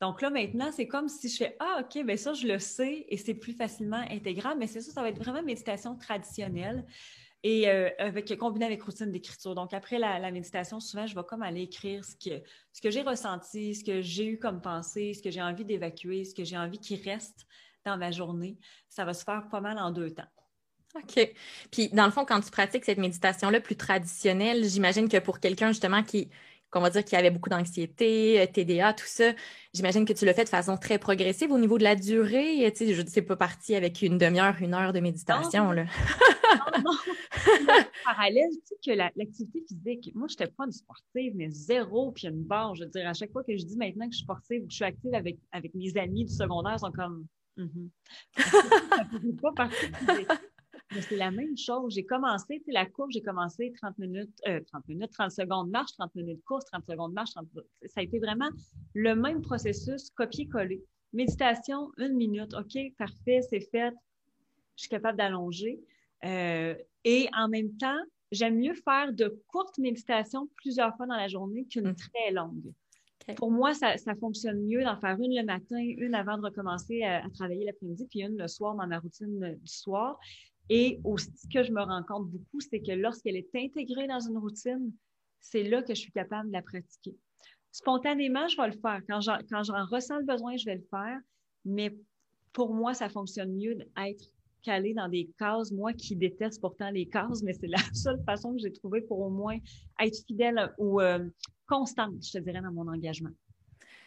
Donc 0.00 0.20
là, 0.20 0.30
maintenant, 0.30 0.70
c'est 0.72 0.88
comme 0.88 1.08
si 1.08 1.28
je 1.28 1.36
fais 1.36 1.56
Ah, 1.60 1.80
OK, 1.80 2.04
bien 2.04 2.16
ça, 2.16 2.34
je 2.34 2.46
le 2.46 2.58
sais 2.58 3.06
et 3.08 3.16
c'est 3.16 3.34
plus 3.34 3.52
facilement 3.52 4.04
intégrable, 4.10 4.58
mais 4.58 4.66
c'est 4.66 4.80
ça, 4.80 4.92
ça 4.92 5.02
va 5.02 5.08
être 5.08 5.18
vraiment 5.18 5.42
méditation 5.42 5.96
traditionnelle 5.96 6.84
et 7.44 7.68
euh, 7.68 7.90
avec, 7.98 8.36
combiné 8.38 8.64
avec 8.64 8.82
routine 8.82 9.12
d'écriture. 9.12 9.54
Donc, 9.54 9.74
après 9.74 9.98
la, 9.98 10.30
méditation, 10.30 10.80
souvent, 10.80 11.06
je 11.06 11.14
vais 11.14 11.22
comme 11.28 11.42
aller 11.42 11.60
écrire 11.60 12.02
ce 12.02 12.16
que, 12.16 12.42
ce 12.72 12.80
que 12.80 12.90
j'ai 12.90 13.02
ressenti, 13.02 13.74
ce 13.74 13.84
que 13.84 14.00
j'ai 14.00 14.26
eu 14.26 14.38
comme 14.38 14.62
pensée, 14.62 15.12
ce 15.12 15.22
que 15.22 15.30
j'ai 15.30 15.42
envie 15.42 15.66
d'évacuer, 15.66 16.24
ce 16.24 16.34
que 16.34 16.42
j'ai 16.42 16.56
envie 16.56 16.78
qui 16.78 16.96
reste 16.96 17.46
dans 17.84 17.98
ma 17.98 18.10
journée. 18.10 18.56
Ça 18.88 19.04
va 19.04 19.12
se 19.12 19.24
faire 19.24 19.46
pas 19.50 19.60
mal 19.60 19.78
en 19.78 19.90
deux 19.90 20.10
temps. 20.10 20.24
OK. 20.94 21.32
Puis, 21.70 21.90
dans 21.90 22.06
le 22.06 22.12
fond, 22.12 22.24
quand 22.24 22.40
tu 22.40 22.50
pratiques 22.50 22.86
cette 22.86 22.98
méditation-là 22.98 23.60
plus 23.60 23.76
traditionnelle, 23.76 24.64
j'imagine 24.64 25.10
que 25.10 25.18
pour 25.18 25.38
quelqu'un, 25.38 25.68
justement, 25.68 26.02
qui 26.02 26.30
qu'on 26.70 26.80
va 26.80 26.90
dire 26.90 27.04
qu'il 27.04 27.16
avait 27.16 27.30
beaucoup 27.30 27.50
d'anxiété, 27.50 28.40
euh, 28.40 28.46
TDA, 28.46 28.94
tout 28.94 29.06
ça. 29.06 29.30
J'imagine 29.72 30.04
que 30.04 30.12
tu 30.12 30.24
l'as 30.24 30.34
fait 30.34 30.42
de 30.42 30.48
façon 30.48 30.76
très 30.76 30.98
progressive 30.98 31.52
au 31.52 31.58
niveau 31.58 31.78
de 31.78 31.84
la 31.84 31.94
durée. 31.94 32.68
Tu 32.76 32.86
sais, 32.86 32.94
je 32.94 33.02
ne 33.02 33.06
sais 33.06 33.22
pas 33.22 33.36
parti 33.36 33.76
avec 33.76 34.02
une 34.02 34.18
demi-heure, 34.18 34.56
une 34.60 34.74
heure 34.74 34.92
de 34.92 34.98
méditation. 34.98 35.70
Là. 35.70 35.84
non, 36.84 36.92
Parallèle, 38.04 38.50
tu 38.50 38.60
sais 38.64 38.76
que 38.84 38.96
l'activité 39.16 39.64
physique, 39.66 40.12
moi, 40.14 40.28
je 40.28 40.34
n'étais 40.34 40.52
pas 40.52 40.64
une 40.64 40.72
sportive, 40.72 41.32
mais 41.36 41.50
zéro, 41.50 42.12
puis 42.12 42.26
une 42.26 42.42
barre. 42.42 42.74
Je 42.74 42.84
veux 42.84 42.90
dire, 42.90 43.08
à 43.08 43.14
chaque 43.14 43.32
fois 43.32 43.44
que 43.44 43.56
je 43.56 43.64
dis 43.64 43.76
maintenant 43.76 44.06
que 44.06 44.12
je 44.12 44.18
suis 44.18 44.24
sportive 44.24 44.62
que 44.62 44.70
je 44.70 44.76
suis 44.76 44.84
active 44.84 45.14
avec, 45.14 45.38
avec 45.52 45.74
mes 45.74 45.96
amis 45.96 46.24
du 46.24 46.32
secondaire, 46.32 46.76
ils 46.76 46.80
sont 46.80 46.92
comme. 46.92 47.26
Mm 47.56 47.86
ça 48.36 48.60
pas 49.40 49.52
partie 49.52 49.86
c'est 51.00 51.16
la 51.16 51.30
même 51.30 51.56
chose. 51.56 51.94
J'ai 51.94 52.04
commencé, 52.04 52.62
tu 52.64 52.72
la 52.72 52.86
course, 52.86 53.12
j'ai 53.12 53.22
commencé 53.22 53.72
30 53.80 53.98
minutes, 53.98 54.30
30 54.44 54.54
euh, 54.54 54.78
minutes, 54.88 55.12
30 55.12 55.30
secondes 55.30 55.70
marche, 55.70 55.92
30 55.92 56.14
minutes 56.14 56.42
course, 56.44 56.64
30 56.66 56.84
secondes 56.86 57.12
marche. 57.12 57.30
Ça 57.30 57.40
a 57.96 58.02
été 58.02 58.18
vraiment 58.18 58.48
le 58.94 59.14
même 59.14 59.42
processus, 59.42 60.10
copier-coller. 60.10 60.82
Méditation, 61.12 61.90
une 61.98 62.14
minute, 62.14 62.54
OK, 62.54 62.76
parfait, 62.98 63.40
c'est 63.48 63.60
fait. 63.60 63.92
Je 64.76 64.82
suis 64.82 64.88
capable 64.88 65.18
d'allonger. 65.18 65.80
Euh, 66.24 66.74
et 67.04 67.28
en 67.36 67.48
même 67.48 67.76
temps, 67.76 68.00
j'aime 68.32 68.58
mieux 68.58 68.74
faire 68.74 69.12
de 69.12 69.40
courtes 69.48 69.78
méditations 69.78 70.48
plusieurs 70.56 70.96
fois 70.96 71.06
dans 71.06 71.16
la 71.16 71.28
journée 71.28 71.66
qu'une 71.66 71.90
mmh. 71.90 71.96
très 71.96 72.30
longue. 72.32 72.72
Pour 73.36 73.50
moi, 73.50 73.72
ça, 73.72 73.96
fonctionne 74.20 74.60
mieux 74.66 74.84
d'en 74.84 74.98
faire 75.00 75.16
une 75.18 75.34
le 75.34 75.44
matin, 75.44 75.78
une 75.78 76.14
avant 76.14 76.36
de 76.36 76.42
recommencer 76.42 77.02
à, 77.02 77.22
travailler 77.30 77.64
l'après-midi, 77.64 78.06
puis 78.10 78.20
une 78.20 78.36
le 78.36 78.48
soir 78.48 78.74
dans 78.74 78.86
ma 78.86 78.98
routine 78.98 79.56
du 79.56 79.66
soir. 79.66 80.18
Et 80.68 81.00
aussi, 81.04 81.30
ce 81.36 81.48
que 81.48 81.62
je 81.62 81.72
me 81.72 81.82
rends 81.82 82.02
compte 82.02 82.28
beaucoup, 82.28 82.60
c'est 82.60 82.80
que 82.80 82.92
lorsqu'elle 82.92 83.36
est 83.36 83.54
intégrée 83.54 84.06
dans 84.06 84.20
une 84.20 84.36
routine, 84.36 84.92
c'est 85.40 85.62
là 85.62 85.82
que 85.82 85.94
je 85.94 86.00
suis 86.00 86.12
capable 86.12 86.48
de 86.48 86.52
la 86.52 86.62
pratiquer. 86.62 87.16
Spontanément, 87.70 88.46
je 88.48 88.56
vais 88.56 88.68
le 88.68 88.78
faire. 88.78 89.00
Quand 89.08 89.20
j'en 89.20 89.86
ressens 89.86 90.18
le 90.18 90.24
besoin, 90.24 90.56
je 90.56 90.64
vais 90.64 90.76
le 90.76 90.86
faire. 90.90 91.18
Mais 91.64 91.96
pour 92.52 92.74
moi, 92.74 92.94
ça 92.94 93.08
fonctionne 93.08 93.54
mieux 93.56 93.74
d'être 93.74 94.33
dans 94.66 95.08
des 95.08 95.30
cases, 95.38 95.70
moi 95.72 95.92
qui 95.92 96.16
déteste 96.16 96.60
pourtant 96.60 96.90
les 96.90 97.06
cases, 97.06 97.42
mais 97.42 97.52
c'est 97.52 97.66
la 97.66 97.78
seule 97.94 98.22
façon 98.24 98.54
que 98.54 98.60
j'ai 98.60 98.72
trouvé 98.72 99.00
pour 99.02 99.20
au 99.20 99.30
moins 99.30 99.58
être 100.00 100.16
fidèle 100.26 100.72
ou 100.78 101.00
euh, 101.00 101.28
constante, 101.66 102.14
je 102.22 102.32
te 102.32 102.38
dirais, 102.38 102.60
dans 102.60 102.72
mon 102.72 102.88
engagement. 102.88 103.30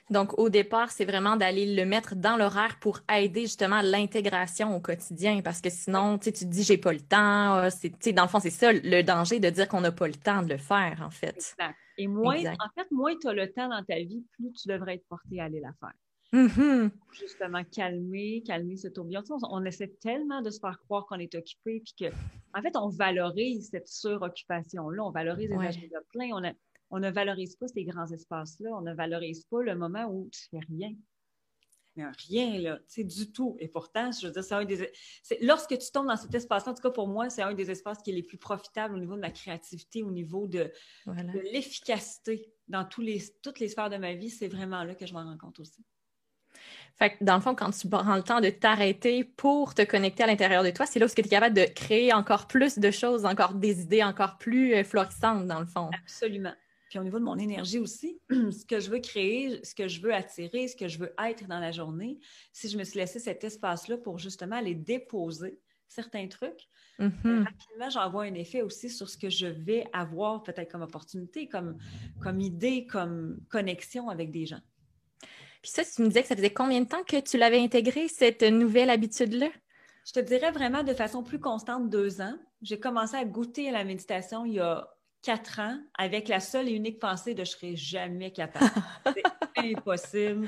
Donc, 0.09 0.39
au 0.39 0.49
départ, 0.49 0.89
c'est 0.89 1.03
vraiment 1.03 1.35
d'aller 1.35 1.75
le 1.75 1.85
mettre 1.85 2.15
dans 2.15 2.37
l'horaire 2.37 2.79
pour 2.79 3.01
aider 3.13 3.41
justement 3.41 3.81
l'intégration 3.81 4.73
au 4.73 4.79
quotidien, 4.79 5.41
parce 5.41 5.59
que 5.59 5.69
sinon, 5.69 6.17
tu 6.17 6.31
te 6.31 6.45
dis, 6.45 6.63
j'ai 6.63 6.77
pas 6.77 6.93
le 6.93 7.01
temps. 7.01 7.55
Ah, 7.55 7.69
c'est, 7.69 8.13
dans 8.13 8.23
le 8.23 8.29
fond, 8.29 8.39
c'est 8.39 8.49
ça 8.49 8.71
le 8.71 9.01
danger 9.01 9.39
de 9.39 9.49
dire 9.49 9.67
qu'on 9.67 9.81
n'a 9.81 9.91
pas 9.91 10.07
le 10.07 10.13
temps 10.13 10.43
de 10.43 10.49
le 10.49 10.57
faire, 10.57 11.01
en 11.05 11.09
fait. 11.09 11.35
Exact. 11.35 11.75
Et 11.97 12.07
moins, 12.07 12.37
en 12.37 12.69
fait, 12.73 12.89
moins 12.91 13.15
tu 13.19 13.27
as 13.27 13.33
le 13.33 13.51
temps 13.51 13.67
dans 13.67 13.83
ta 13.83 13.97
vie, 13.97 14.23
plus 14.31 14.51
tu 14.53 14.69
devrais 14.69 14.95
être 14.95 15.05
porté 15.09 15.41
à 15.41 15.45
aller 15.45 15.59
la 15.59 15.73
faire. 15.79 15.93
Mm-hmm. 16.34 16.91
Justement, 17.12 17.63
calmer, 17.63 18.43
calmer 18.46 18.75
ce 18.75 18.89
tourbillon. 18.89 19.24
On, 19.29 19.38
on, 19.50 19.65
essaie 19.65 19.88
tellement 20.01 20.41
de 20.41 20.50
se 20.50 20.60
faire 20.60 20.77
croire 20.81 21.05
qu'on 21.05 21.19
est 21.19 21.34
occupé, 21.36 21.81
puis 21.81 21.93
que, 21.98 22.15
en 22.53 22.62
fait, 22.62 22.75
on 22.75 22.89
valorise 22.89 23.69
cette 23.72 23.88
suroccupation-là, 23.88 25.03
on 25.03 25.12
valorise 25.12 25.50
les 25.50 25.55
agendas 25.57 26.01
pleins, 26.12 26.29
on, 26.34 26.53
on 26.89 27.00
ne 27.00 27.10
valorise 27.10 27.55
pas 27.55 27.67
ces 27.67 27.86
grands 27.86 28.07
espaces-là, 28.07 28.69
on 28.74 28.81
ne 28.81 28.93
valorise 28.93 29.46
pas 29.46 29.62
le 29.62 29.75
moment 29.75 30.05
où 30.05 30.29
tu 30.31 30.48
fais 30.50 30.60
rien. 30.67 30.93
Rien, 32.29 32.60
là, 32.60 32.77
tu 32.77 32.84
sais, 32.88 33.03
du 33.03 33.31
tout. 33.31 33.57
Et 33.60 33.67
pourtant, 33.67 34.12
je 34.12 34.27
veux 34.27 34.34
dire, 34.34 34.43
c'est 34.43 34.53
un 34.53 34.65
des. 34.65 34.91
Lorsque 35.41 35.75
tu 35.79 35.91
tombes 35.91 36.05
dans 36.05 36.15
cet 36.15 36.34
espace-là, 36.36 36.72
en 36.72 36.75
tout 36.75 36.84
cas 36.84 36.91
pour 36.91 37.07
moi, 37.07 37.31
c'est 37.31 37.41
un 37.41 37.55
des 37.55 37.72
espaces 37.72 38.03
qui 38.03 38.12
est 38.12 38.13
les 38.13 38.22
plus 38.22 38.38
profitables 38.38 38.93
au 38.93 39.00
niveau 39.00 39.15
de 39.15 39.22
ma 39.22 39.31
créativité, 39.31 40.03
au 40.03 40.12
niveau 40.12 40.46
de, 40.46 40.72
l'efficacité 41.51 42.53
dans 42.67 42.86
tous 42.86 43.01
les, 43.01 43.24
toutes 43.41 43.60
les 43.60 43.69
sphères 43.69 43.89
de 43.89 43.98
ma 43.98 44.13
vie. 44.13 44.29
C'est 44.29 44.48
vraiment 44.48 44.84
là 44.84 44.93
que 44.93 45.07
je 45.07 45.13
m'en 45.13 45.24
rends 45.24 45.38
compte 45.39 45.60
aussi. 45.60 45.84
Fait 46.97 47.12
que 47.12 47.24
dans 47.24 47.36
le 47.36 47.41
fond, 47.41 47.53
quand 47.53 47.69
tu 47.71 47.88
prends 47.88 48.15
le 48.15 48.24
temps 48.24 48.41
de 48.41 48.50
t'arrêter 48.50 49.24
pour 49.24 49.75
te 49.75 49.83
connecter 49.83 50.24
à 50.24 50.27
l'intérieur 50.27 50.63
de 50.63 50.71
toi, 50.71 50.86
c'est 50.86 51.00
là 51.00 51.05
où 51.05 51.09
tu 51.09 51.21
es 51.21 51.24
capable 51.24 51.55
de 51.55 51.65
créer 51.65 52.12
encore 52.12 52.47
plus 52.47 52.79
de 52.79 52.89
choses, 52.89 53.25
encore 53.25 53.53
des 53.53 53.81
idées 53.81 54.03
encore 54.03 54.38
plus 54.38 54.74
euh, 54.74 54.83
florissantes, 54.83 55.45
dans 55.45 55.59
le 55.59 55.67
fond. 55.67 55.89
Absolument. 56.03 56.53
Puis 56.89 57.00
au 57.00 57.03
niveau 57.03 57.19
de 57.19 57.24
mon 57.24 57.38
énergie 57.38 57.79
aussi, 57.79 58.19
ce 58.29 58.65
que 58.65 58.79
je 58.79 58.89
veux 58.89 59.00
créer, 59.00 59.63
ce 59.63 59.75
que 59.75 59.88
je 59.88 60.01
veux 60.01 60.13
attirer, 60.13 60.67
ce 60.67 60.75
que 60.75 60.88
je 60.88 60.97
veux 61.00 61.13
être 61.24 61.47
dans 61.47 61.59
la 61.59 61.71
journée, 61.71 62.19
si 62.51 62.69
je 62.69 62.77
me 62.77 62.83
suis 62.83 63.00
laissé 63.00 63.19
cet 63.19 63.43
espace-là 63.43 63.97
pour 63.97 64.17
justement 64.17 64.55
aller 64.55 64.75
déposer 64.75 65.59
certains 65.88 66.27
trucs, 66.27 66.67
mm-hmm. 67.00 67.43
rapidement, 67.43 67.89
j'envoie 67.89 68.24
un 68.24 68.33
effet 68.33 68.62
aussi 68.62 68.89
sur 68.89 69.09
ce 69.09 69.17
que 69.17 69.29
je 69.29 69.47
vais 69.47 69.86
avoir 69.93 70.43
peut-être 70.43 70.71
comme 70.71 70.81
opportunité, 70.81 71.47
comme, 71.47 71.77
comme 72.21 72.39
idée, 72.39 72.86
comme 72.88 73.39
connexion 73.50 74.09
avec 74.09 74.31
des 74.31 74.45
gens. 74.45 74.62
Puis 75.67 75.74
ça, 75.74 75.83
tu 75.83 76.01
me 76.01 76.07
disais 76.07 76.21
que 76.21 76.29
ça 76.29 76.36
faisait 76.38 76.53
combien 76.53 76.79
de 76.79 76.88
temps 76.88 77.03
que 77.03 77.19
tu 77.19 77.38
l'avais 77.38 77.59
intégré, 77.59 78.07
cette 78.07 78.41
nouvelle 78.41 78.89
habitude-là? 78.89 79.50
Je 80.05 80.13
te 80.13 80.21
dirais 80.21 80.51
vraiment 80.51 80.81
de 80.81 80.93
façon 80.93 81.24
plus 81.24 81.41
constante 81.41 81.89
deux 81.89 82.21
ans. 82.21 82.36
J'ai 82.62 82.79
commencé 82.79 83.17
à 83.17 83.25
goûter 83.25 83.67
à 83.67 83.74
la 83.74 83.83
méditation 83.83 84.45
il 84.45 84.53
y 84.53 84.59
a 84.62 84.88
quatre 85.21 85.59
ans 85.59 85.77
avec 85.97 86.29
la 86.29 86.39
seule 86.39 86.69
et 86.69 86.71
unique 86.71 87.00
pensée 87.00 87.33
de 87.33 87.43
je 87.43 87.51
serai 87.51 87.75
jamais 87.75 88.31
capable. 88.31 88.71
C'est 89.57 89.75
impossible, 89.75 90.47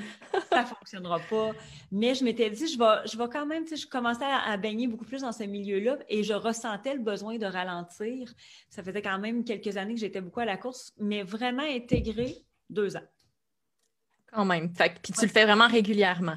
ça 0.50 0.62
ne 0.62 0.66
fonctionnera 0.66 1.18
pas. 1.28 1.50
Mais 1.92 2.14
je 2.14 2.24
m'étais 2.24 2.48
dit, 2.48 2.66
je 2.66 2.78
vais, 2.78 3.06
je 3.06 3.18
vais 3.18 3.28
quand 3.30 3.44
même, 3.44 3.64
tu 3.64 3.76
sais, 3.76 3.76
je 3.76 3.86
commençais 3.86 4.24
à, 4.24 4.56
baigner 4.56 4.86
beaucoup 4.86 5.04
plus 5.04 5.20
dans 5.20 5.32
ce 5.32 5.42
milieu-là 5.42 5.98
et 6.08 6.22
je 6.22 6.32
ressentais 6.32 6.94
le 6.94 7.00
besoin 7.00 7.36
de 7.36 7.44
ralentir. 7.44 8.32
Ça 8.70 8.82
faisait 8.82 9.02
quand 9.02 9.18
même 9.18 9.44
quelques 9.44 9.76
années 9.76 9.92
que 9.92 10.00
j'étais 10.00 10.22
beaucoup 10.22 10.40
à 10.40 10.46
la 10.46 10.56
course, 10.56 10.94
mais 10.96 11.24
vraiment 11.24 11.64
intégré 11.64 12.38
deux 12.70 12.96
ans. 12.96 13.04
Quand 14.32 14.44
même. 14.44 14.72
puis 14.72 15.12
tu 15.12 15.22
le 15.22 15.30
fais 15.30 15.44
vraiment 15.44 15.68
régulièrement. 15.68 16.36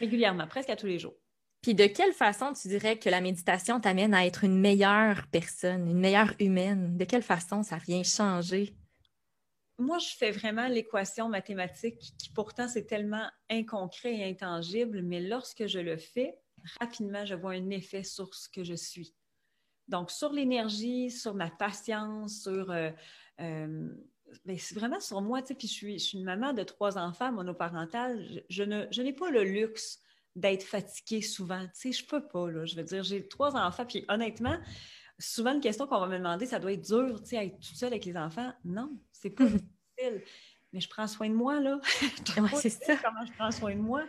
Régulièrement, 0.00 0.46
presque 0.46 0.70
à 0.70 0.76
tous 0.76 0.86
les 0.86 0.98
jours. 0.98 1.14
Puis 1.60 1.74
de 1.74 1.86
quelle 1.86 2.12
façon 2.12 2.52
tu 2.52 2.68
dirais 2.68 2.98
que 2.98 3.08
la 3.08 3.22
méditation 3.22 3.80
t'amène 3.80 4.12
à 4.12 4.26
être 4.26 4.44
une 4.44 4.60
meilleure 4.60 5.26
personne, 5.28 5.88
une 5.88 5.98
meilleure 5.98 6.34
humaine? 6.38 6.96
De 6.96 7.04
quelle 7.04 7.22
façon 7.22 7.62
ça 7.62 7.78
vient 7.78 8.02
changer? 8.02 8.74
Moi, 9.78 9.98
je 9.98 10.14
fais 10.16 10.30
vraiment 10.30 10.68
l'équation 10.68 11.28
mathématique 11.28 11.98
qui 12.18 12.30
pourtant 12.34 12.68
c'est 12.68 12.84
tellement 12.84 13.28
inconcret 13.50 14.14
et 14.14 14.28
intangible, 14.28 15.02
mais 15.02 15.20
lorsque 15.20 15.66
je 15.66 15.78
le 15.78 15.96
fais, 15.96 16.38
rapidement, 16.80 17.24
je 17.24 17.34
vois 17.34 17.52
un 17.52 17.70
effet 17.70 18.04
sur 18.04 18.34
ce 18.34 18.48
que 18.48 18.62
je 18.62 18.74
suis. 18.74 19.14
Donc, 19.88 20.10
sur 20.10 20.32
l'énergie, 20.32 21.10
sur 21.10 21.34
ma 21.34 21.50
patience, 21.50 22.42
sur... 22.42 22.70
Euh, 22.70 22.90
euh, 23.40 23.88
ben, 24.44 24.58
c'est 24.58 24.74
vraiment 24.74 25.00
sur 25.00 25.20
moi, 25.20 25.42
tu 25.42 25.48
sais, 25.48 25.54
puis 25.54 25.68
je 25.68 25.72
suis, 25.72 25.98
je 25.98 26.04
suis, 26.04 26.18
une 26.18 26.24
maman 26.24 26.52
de 26.52 26.62
trois 26.62 26.98
enfants 26.98 27.32
monoparentales. 27.32 28.44
Je, 28.48 28.64
je, 28.64 28.86
je 28.90 29.02
n'ai 29.02 29.12
pas 29.12 29.30
le 29.30 29.44
luxe 29.44 30.00
d'être 30.36 30.64
fatiguée 30.64 31.22
souvent. 31.22 31.64
Tu 31.66 31.70
sais, 31.74 31.92
je 31.92 32.06
peux 32.06 32.26
pas, 32.26 32.50
là. 32.50 32.64
Je 32.64 32.76
veux 32.76 32.82
dire, 32.82 33.02
j'ai 33.02 33.26
trois 33.28 33.56
enfants, 33.56 33.86
puis 33.86 34.04
honnêtement, 34.08 34.58
souvent, 35.18 35.54
une 35.54 35.60
question 35.60 35.86
qu'on 35.86 36.00
va 36.00 36.08
me 36.08 36.18
demander, 36.18 36.46
ça 36.46 36.58
doit 36.58 36.72
être 36.72 36.84
dur, 36.84 37.20
tu 37.22 37.30
sais, 37.30 37.46
être 37.46 37.54
toute 37.54 37.76
seule 37.76 37.92
avec 37.92 38.04
les 38.04 38.16
enfants. 38.16 38.52
Non, 38.64 38.90
c'est 39.12 39.30
pas 39.30 39.44
difficile. 39.98 40.22
Mais 40.74 40.80
je 40.80 40.88
prends 40.88 41.06
soin 41.06 41.28
de 41.28 41.34
moi, 41.34 41.60
là. 41.60 41.78
c'est 42.56 42.68
ça. 42.68 42.96
Comment 42.96 43.24
je 43.24 43.32
prends 43.32 43.52
soin 43.52 43.76
de 43.76 43.80
moi? 43.80 44.02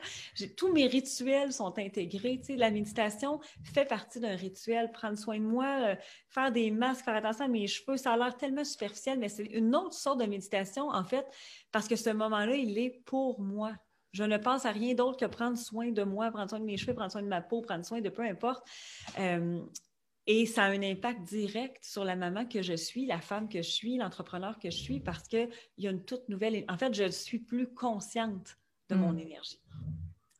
Tous 0.57 0.73
mes 0.73 0.87
rituels 0.87 1.53
sont 1.53 1.77
intégrés. 1.77 2.39
Tu 2.39 2.45
sais, 2.45 2.55
la 2.55 2.71
méditation 2.71 3.39
fait 3.63 3.85
partie 3.85 4.19
d'un 4.19 4.35
rituel. 4.35 4.91
Prendre 4.91 5.15
soin 5.15 5.37
de 5.37 5.43
moi, 5.43 5.67
euh, 5.81 5.95
faire 6.27 6.51
des 6.51 6.71
masques, 6.71 7.05
faire 7.05 7.15
attention 7.15 7.45
à 7.45 7.47
mes 7.47 7.67
cheveux, 7.67 7.97
ça 7.97 8.13
a 8.13 8.17
l'air 8.17 8.35
tellement 8.35 8.63
superficiel, 8.63 9.19
mais 9.19 9.29
c'est 9.29 9.43
une 9.43 9.75
autre 9.75 9.93
sorte 9.93 10.19
de 10.19 10.25
méditation, 10.25 10.89
en 10.89 11.03
fait, 11.03 11.27
parce 11.71 11.87
que 11.87 11.95
ce 11.95 12.09
moment-là, 12.09 12.55
il 12.55 12.75
est 12.79 13.03
pour 13.05 13.39
moi. 13.39 13.73
Je 14.11 14.23
ne 14.23 14.37
pense 14.37 14.65
à 14.65 14.71
rien 14.71 14.95
d'autre 14.95 15.17
que 15.17 15.25
prendre 15.25 15.57
soin 15.57 15.91
de 15.91 16.03
moi, 16.03 16.31
prendre 16.31 16.49
soin 16.49 16.59
de 16.59 16.65
mes 16.65 16.77
cheveux, 16.77 16.95
prendre 16.95 17.11
soin 17.11 17.21
de 17.21 17.27
ma 17.27 17.41
peau, 17.41 17.61
prendre 17.61 17.85
soin 17.85 18.01
de 18.01 18.09
peu 18.09 18.23
importe. 18.23 18.65
Euh, 19.19 19.61
et 20.27 20.45
ça 20.45 20.63
a 20.63 20.69
un 20.69 20.81
impact 20.81 21.21
direct 21.23 21.83
sur 21.83 22.03
la 22.03 22.15
maman 22.15 22.45
que 22.45 22.61
je 22.61 22.73
suis, 22.73 23.05
la 23.05 23.21
femme 23.21 23.47
que 23.47 23.61
je 23.61 23.69
suis, 23.69 23.97
l'entrepreneur 23.97 24.57
que 24.57 24.71
je 24.71 24.77
suis, 24.77 24.99
parce 24.99 25.27
qu'il 25.27 25.49
y 25.77 25.87
a 25.87 25.91
une 25.91 26.03
toute 26.03 26.27
nouvelle. 26.29 26.65
En 26.67 26.77
fait, 26.77 26.93
je 26.93 27.09
suis 27.09 27.39
plus 27.39 27.67
consciente 27.67 28.57
de 28.89 28.95
mon 28.95 29.11
hmm. 29.11 29.19
énergie. 29.19 29.59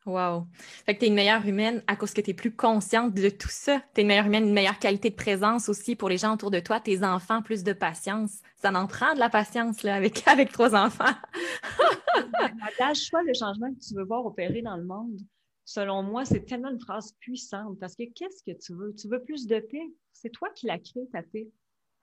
Wow. 0.06 0.46
Fait 0.84 0.94
que 0.94 1.00
tu 1.00 1.06
es 1.06 1.08
une 1.08 1.14
meilleure 1.14 1.44
humaine 1.44 1.82
à 1.88 1.96
cause 1.96 2.14
que 2.14 2.20
tu 2.20 2.30
es 2.30 2.34
plus 2.34 2.54
consciente 2.54 3.12
de 3.12 3.28
tout 3.28 3.48
ça. 3.50 3.82
Tu 3.92 4.00
es 4.00 4.02
une 4.02 4.08
meilleure 4.08 4.26
humaine, 4.26 4.46
une 4.46 4.52
meilleure 4.52 4.78
qualité 4.78 5.10
de 5.10 5.16
présence 5.16 5.68
aussi 5.68 5.96
pour 5.96 6.08
les 6.08 6.16
gens 6.16 6.34
autour 6.34 6.52
de 6.52 6.60
toi, 6.60 6.78
tes 6.78 7.02
enfants, 7.02 7.42
plus 7.42 7.64
de 7.64 7.72
patience. 7.72 8.38
Ça 8.56 8.72
en 8.72 8.86
prend 8.86 9.14
de 9.14 9.18
la 9.18 9.28
patience 9.28 9.82
là, 9.82 9.96
avec, 9.96 10.22
avec 10.28 10.52
trois 10.52 10.76
enfants. 10.76 11.04
Lâche-toi 12.78 13.22
le 13.24 13.34
changement 13.34 13.72
que 13.72 13.80
tu 13.80 13.94
veux 13.94 14.04
voir 14.04 14.24
opérer 14.24 14.62
dans 14.62 14.76
le 14.76 14.84
monde. 14.84 15.18
Selon 15.66 16.04
moi, 16.04 16.24
c'est 16.24 16.44
tellement 16.44 16.70
une 16.70 16.78
phrase 16.78 17.12
puissante 17.18 17.76
parce 17.80 17.96
que 17.96 18.04
qu'est-ce 18.14 18.40
que 18.44 18.56
tu 18.56 18.72
veux? 18.72 18.94
Tu 18.94 19.08
veux 19.08 19.20
plus 19.20 19.48
de 19.48 19.58
paix? 19.58 19.92
C'est 20.12 20.30
toi 20.30 20.48
qui 20.50 20.66
l'as 20.66 20.78
créé, 20.78 21.08
ta 21.12 21.24
paix. 21.24 21.48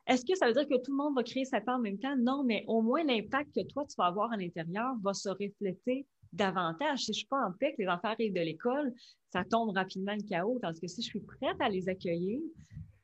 Est-ce 0.05 0.25
que 0.25 0.35
ça 0.35 0.47
veut 0.47 0.53
dire 0.53 0.67
que 0.67 0.83
tout 0.83 0.91
le 0.91 0.97
monde 0.97 1.15
va 1.15 1.23
créer 1.23 1.45
sa 1.45 1.61
paix 1.61 1.71
en 1.71 1.79
même 1.79 1.97
temps? 1.97 2.15
Non, 2.17 2.43
mais 2.43 2.65
au 2.67 2.81
moins 2.81 3.05
l'impact 3.05 3.55
que 3.55 3.65
toi, 3.65 3.85
tu 3.85 3.95
vas 3.97 4.07
avoir 4.07 4.33
à 4.33 4.37
l'intérieur 4.37 4.95
va 5.01 5.13
se 5.13 5.29
refléter 5.29 6.05
davantage. 6.33 7.05
Si 7.05 7.13
je 7.13 7.19
suis 7.19 7.27
pas 7.27 7.39
en 7.47 7.53
paix, 7.53 7.71
que 7.71 7.81
les 7.81 7.87
enfants 7.87 8.09
arrivent 8.09 8.33
de 8.33 8.41
l'école, 8.41 8.93
ça 9.31 9.45
tombe 9.45 9.69
rapidement 9.73 10.13
le 10.13 10.27
chaos. 10.27 10.59
Tandis 10.61 10.81
que 10.81 10.87
si 10.87 11.01
je 11.01 11.07
suis 11.07 11.21
prête 11.21 11.55
à 11.61 11.69
les 11.69 11.87
accueillir, 11.87 12.41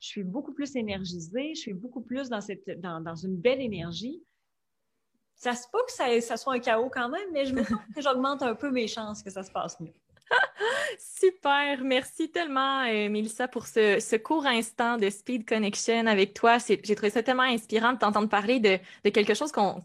je 0.02 0.08
suis 0.08 0.24
beaucoup 0.24 0.52
plus 0.52 0.76
énergisée, 0.76 1.56
je 1.56 1.62
suis 1.62 1.74
beaucoup 1.74 2.02
plus 2.02 2.28
dans, 2.28 2.42
cette, 2.42 2.70
dans, 2.82 3.00
dans 3.00 3.16
une 3.16 3.38
belle 3.38 3.62
énergie. 3.62 4.22
Ça 5.36 5.54
se 5.54 5.68
peut 5.72 5.80
que 5.88 5.94
ça, 5.94 6.20
ça, 6.20 6.36
soit 6.36 6.56
un 6.56 6.60
chaos 6.60 6.90
quand 6.90 7.08
même, 7.08 7.32
mais 7.32 7.46
je 7.46 7.56
me 7.56 7.64
sens 7.64 7.80
que 7.96 8.02
j'augmente 8.02 8.42
un 8.42 8.56
peu 8.56 8.72
mes 8.72 8.88
chances 8.88 9.24
que 9.24 9.30
ça 9.30 9.42
se 9.42 9.52
passe 9.54 9.80
mieux. 9.80 9.94
Super, 11.00 11.84
merci 11.84 12.32
tellement, 12.32 12.84
euh, 12.84 13.10
Mélissa, 13.10 13.48
pour 13.48 13.68
ce, 13.68 14.16
court 14.18 14.46
instant 14.46 14.98
de 14.98 15.10
Speed 15.10 15.48
Connection 15.48 16.08
avec 16.08 16.34
toi. 16.34 16.58
J'ai 16.60 16.96
trouvé 16.96 17.10
ça 17.10 17.24
tellement 17.24 17.44
inspirant 17.44 17.94
de 17.94 17.98
t'entendre 18.00 18.30
parler 18.30 18.60
de, 18.60 19.10
quelque 19.10 19.34
chose 19.34 19.52
qu'on 19.52 19.84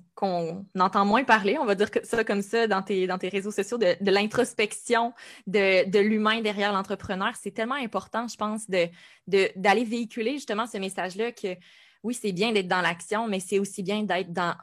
entend 0.79 1.05
moins 1.05 1.25
parler, 1.25 1.59
on 1.59 1.65
va 1.65 1.75
dire 1.75 1.89
ça 2.03 2.25
comme 2.25 2.43
ça, 2.43 2.67
dans 2.67 2.83
tes, 2.83 3.07
dans 3.07 3.19
tes 3.19 3.29
réseaux 3.29 3.51
sociaux, 3.51 3.79
de, 3.79 4.11
l'introspection, 4.11 5.13
de, 5.47 5.99
l'humain 5.99 6.41
derrière 6.41 6.73
l'entrepreneur. 6.73 7.33
C'est 7.41 7.53
tellement 7.53 7.75
important, 7.75 8.27
je 8.29 8.37
pense, 8.37 8.69
d'aller 8.69 9.85
véhiculer 9.85 10.33
justement 10.35 10.67
ce 10.67 10.79
message-là 10.79 11.33
que 11.33 11.57
oui, 12.03 12.15
c'est 12.15 12.33
bien 12.33 12.53
d'être 12.53 12.69
dans 12.69 12.83
l'action, 12.83 13.29
mais 13.29 13.41
c'est 13.41 13.59
aussi 13.59 13.83
bien 13.83 14.03
d'être 14.03 14.33
dans 14.33 14.55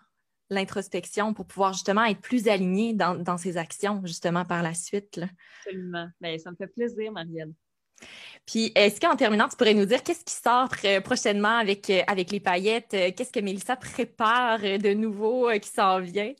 l'introspection 0.51 1.33
pour 1.33 1.47
pouvoir 1.47 1.73
justement 1.73 2.03
être 2.03 2.21
plus 2.21 2.47
aligné 2.47 2.93
dans, 2.93 3.15
dans 3.15 3.37
ses 3.37 3.57
actions, 3.57 4.01
justement, 4.05 4.45
par 4.45 4.61
la 4.61 4.75
suite. 4.75 5.19
Absolument. 5.65 6.07
Bien, 6.19 6.37
ça 6.37 6.51
me 6.51 6.55
fait 6.55 6.67
plaisir, 6.67 7.11
Marielle. 7.11 7.53
Puis, 8.45 8.71
est-ce 8.75 8.99
qu'en 8.99 9.15
terminant, 9.15 9.47
tu 9.47 9.55
pourrais 9.55 9.73
nous 9.73 9.85
dire 9.85 10.03
qu'est-ce 10.03 10.25
qui 10.25 10.33
sort 10.33 10.69
prochainement 11.03 11.57
avec, 11.57 11.89
euh, 11.89 12.01
avec 12.07 12.31
les 12.31 12.39
paillettes? 12.39 12.93
Euh, 12.93 13.11
qu'est-ce 13.15 13.31
que 13.31 13.39
Mélissa 13.39 13.75
prépare 13.75 14.59
de 14.59 14.93
nouveau 14.93 15.49
euh, 15.49 15.57
qui 15.57 15.69
s'en 15.69 15.99
vient? 15.99 16.33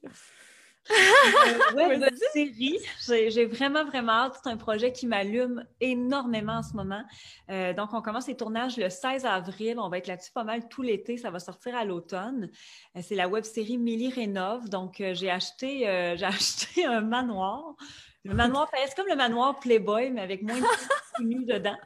Web 1.75 2.03
série. 2.33 2.79
J'ai 3.07 3.45
vraiment, 3.45 3.85
vraiment 3.85 4.11
hâte. 4.13 4.39
C'est 4.43 4.49
un 4.49 4.57
projet 4.57 4.91
qui 4.91 5.07
m'allume 5.07 5.65
énormément 5.79 6.53
en 6.53 6.63
ce 6.63 6.73
moment. 6.73 7.03
Euh, 7.49 7.73
donc, 7.73 7.93
on 7.93 8.01
commence 8.01 8.27
les 8.27 8.35
tournages 8.35 8.77
le 8.77 8.89
16 8.89 9.25
avril. 9.25 9.79
On 9.79 9.89
va 9.89 9.97
être 9.97 10.07
là-dessus 10.07 10.31
pas 10.31 10.43
mal 10.43 10.67
tout 10.69 10.81
l'été. 10.81 11.17
Ça 11.17 11.29
va 11.29 11.39
sortir 11.39 11.75
à 11.75 11.85
l'automne. 11.85 12.49
Euh, 12.95 13.01
c'est 13.03 13.15
la 13.15 13.27
web 13.27 13.43
série 13.43 13.77
Millie 13.77 14.09
Rénov. 14.09 14.69
Donc, 14.69 15.01
euh, 15.01 15.13
j'ai 15.13 15.29
acheté, 15.29 15.79
j'ai 16.17 16.25
acheté 16.25 16.85
un 16.85 17.01
manoir. 17.01 17.75
Le 18.23 18.33
manoir, 18.33 18.69
c'est 18.87 18.95
comme 18.95 19.07
le 19.07 19.15
manoir 19.15 19.59
Playboy, 19.59 20.11
mais 20.11 20.21
avec 20.21 20.41
moins 20.43 20.59
de 20.59 20.65
contenu 21.15 21.45
dedans. 21.45 21.77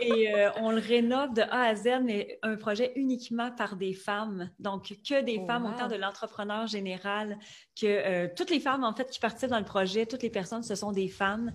Et 0.00 0.34
euh, 0.34 0.50
on 0.56 0.70
le 0.70 0.80
rénove 0.80 1.34
de 1.34 1.42
A 1.42 1.62
à 1.62 1.74
Z, 1.74 2.00
mais 2.02 2.38
un 2.42 2.56
projet 2.56 2.92
uniquement 2.96 3.50
par 3.50 3.76
des 3.76 3.92
femmes. 3.92 4.50
Donc, 4.58 4.94
que 5.06 5.22
des 5.22 5.38
oh, 5.42 5.46
femmes, 5.46 5.66
autant 5.66 5.88
de 5.88 5.96
l'entrepreneur 5.96 6.66
général 6.66 7.38
que 7.78 7.86
euh, 7.86 8.28
toutes 8.34 8.50
les 8.50 8.60
femmes, 8.60 8.84
en 8.84 8.94
fait, 8.94 9.10
qui 9.10 9.20
participent 9.20 9.50
dans 9.50 9.58
le 9.58 9.64
projet, 9.64 10.06
toutes 10.06 10.22
les 10.22 10.30
personnes, 10.30 10.62
ce 10.62 10.74
sont 10.74 10.92
des 10.92 11.08
femmes. 11.08 11.52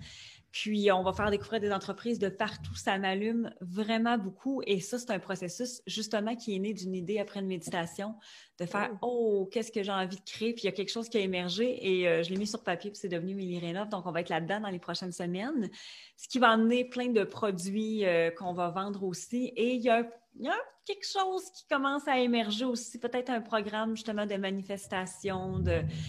Puis, 0.55 0.89
on 0.89 1.03
va 1.03 1.11
faire 1.11 1.31
découvrir 1.31 1.59
des 1.59 1.73
entreprises 1.73 2.17
de 2.17 2.29
partout. 2.29 2.73
Ça 2.75 2.97
m'allume 2.97 3.53
vraiment 3.59 4.17
beaucoup. 4.17 4.61
Et 4.65 4.79
ça, 4.79 4.97
c'est 4.97 5.11
un 5.11 5.19
processus, 5.19 5.81
justement, 5.85 6.37
qui 6.37 6.55
est 6.55 6.59
né 6.59 6.73
d'une 6.73 6.95
idée 6.95 7.19
après 7.19 7.41
une 7.41 7.47
méditation, 7.47 8.15
de 8.61 8.65
faire 8.65 8.97
Oh, 9.01 9.41
oh 9.41 9.49
qu'est-ce 9.51 9.69
que 9.69 9.83
j'ai 9.83 9.91
envie 9.91 10.15
de 10.15 10.21
créer? 10.21 10.53
Puis, 10.53 10.63
il 10.63 10.67
y 10.67 10.69
a 10.69 10.71
quelque 10.71 10.93
chose 10.93 11.09
qui 11.09 11.17
a 11.17 11.19
émergé 11.19 11.77
et 11.85 12.07
euh, 12.07 12.23
je 12.23 12.29
l'ai 12.29 12.37
mis 12.37 12.47
sur 12.47 12.63
papier, 12.63 12.89
puis 12.89 12.97
c'est 12.97 13.09
devenu 13.09 13.35
Milly 13.35 13.59
Rénov. 13.59 13.89
Donc, 13.89 14.05
on 14.05 14.11
va 14.13 14.21
être 14.21 14.29
là-dedans 14.29 14.61
dans 14.61 14.69
les 14.69 14.79
prochaines 14.79 15.11
semaines. 15.11 15.69
Ce 16.15 16.29
qui 16.29 16.39
va 16.39 16.51
amener 16.51 16.85
plein 16.85 17.09
de 17.09 17.25
produits 17.25 18.05
euh, 18.05 18.31
qu'on 18.31 18.53
va 18.53 18.69
vendre 18.69 19.03
aussi. 19.03 19.51
Et 19.57 19.73
il 19.73 19.81
y 19.81 19.89
a 19.89 20.09
il 20.37 20.45
y 20.45 20.49
a 20.49 20.57
quelque 20.85 21.05
chose 21.05 21.49
qui 21.51 21.65
commence 21.67 22.07
à 22.07 22.19
émerger 22.19 22.65
aussi, 22.65 22.99
peut-être 22.99 23.29
un 23.29 23.41
programme 23.41 23.95
justement 23.95 24.25
de 24.25 24.35
manifestation, 24.35 25.63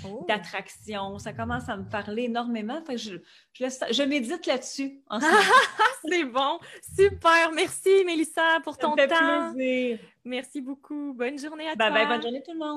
oh. 0.05 0.25
d'attraction. 0.29 1.19
Ça 1.19 1.33
commence 1.33 1.69
à 1.69 1.77
me 1.77 1.89
parler 1.89 2.25
énormément. 2.25 2.83
je, 2.89 3.17
je, 3.55 4.03
médite 4.03 4.47
là-dessus 4.47 5.01
C'est 6.09 6.25
bon, 6.25 6.59
super. 6.83 7.53
Merci 7.55 8.05
Mélissa 8.05 8.61
pour 8.65 8.77
ton 8.77 8.95
temps. 8.97 9.53
Plaisir. 9.55 9.99
Merci 10.25 10.61
beaucoup. 10.61 11.15
Bonne 11.15 11.39
journée 11.39 11.69
à 11.69 11.77
toi. 11.77 11.91
Bye, 11.91 12.07
bonne 12.07 12.23
journée 12.23 12.43
tout 12.45 12.53
le 12.53 12.59
monde. 12.59 12.75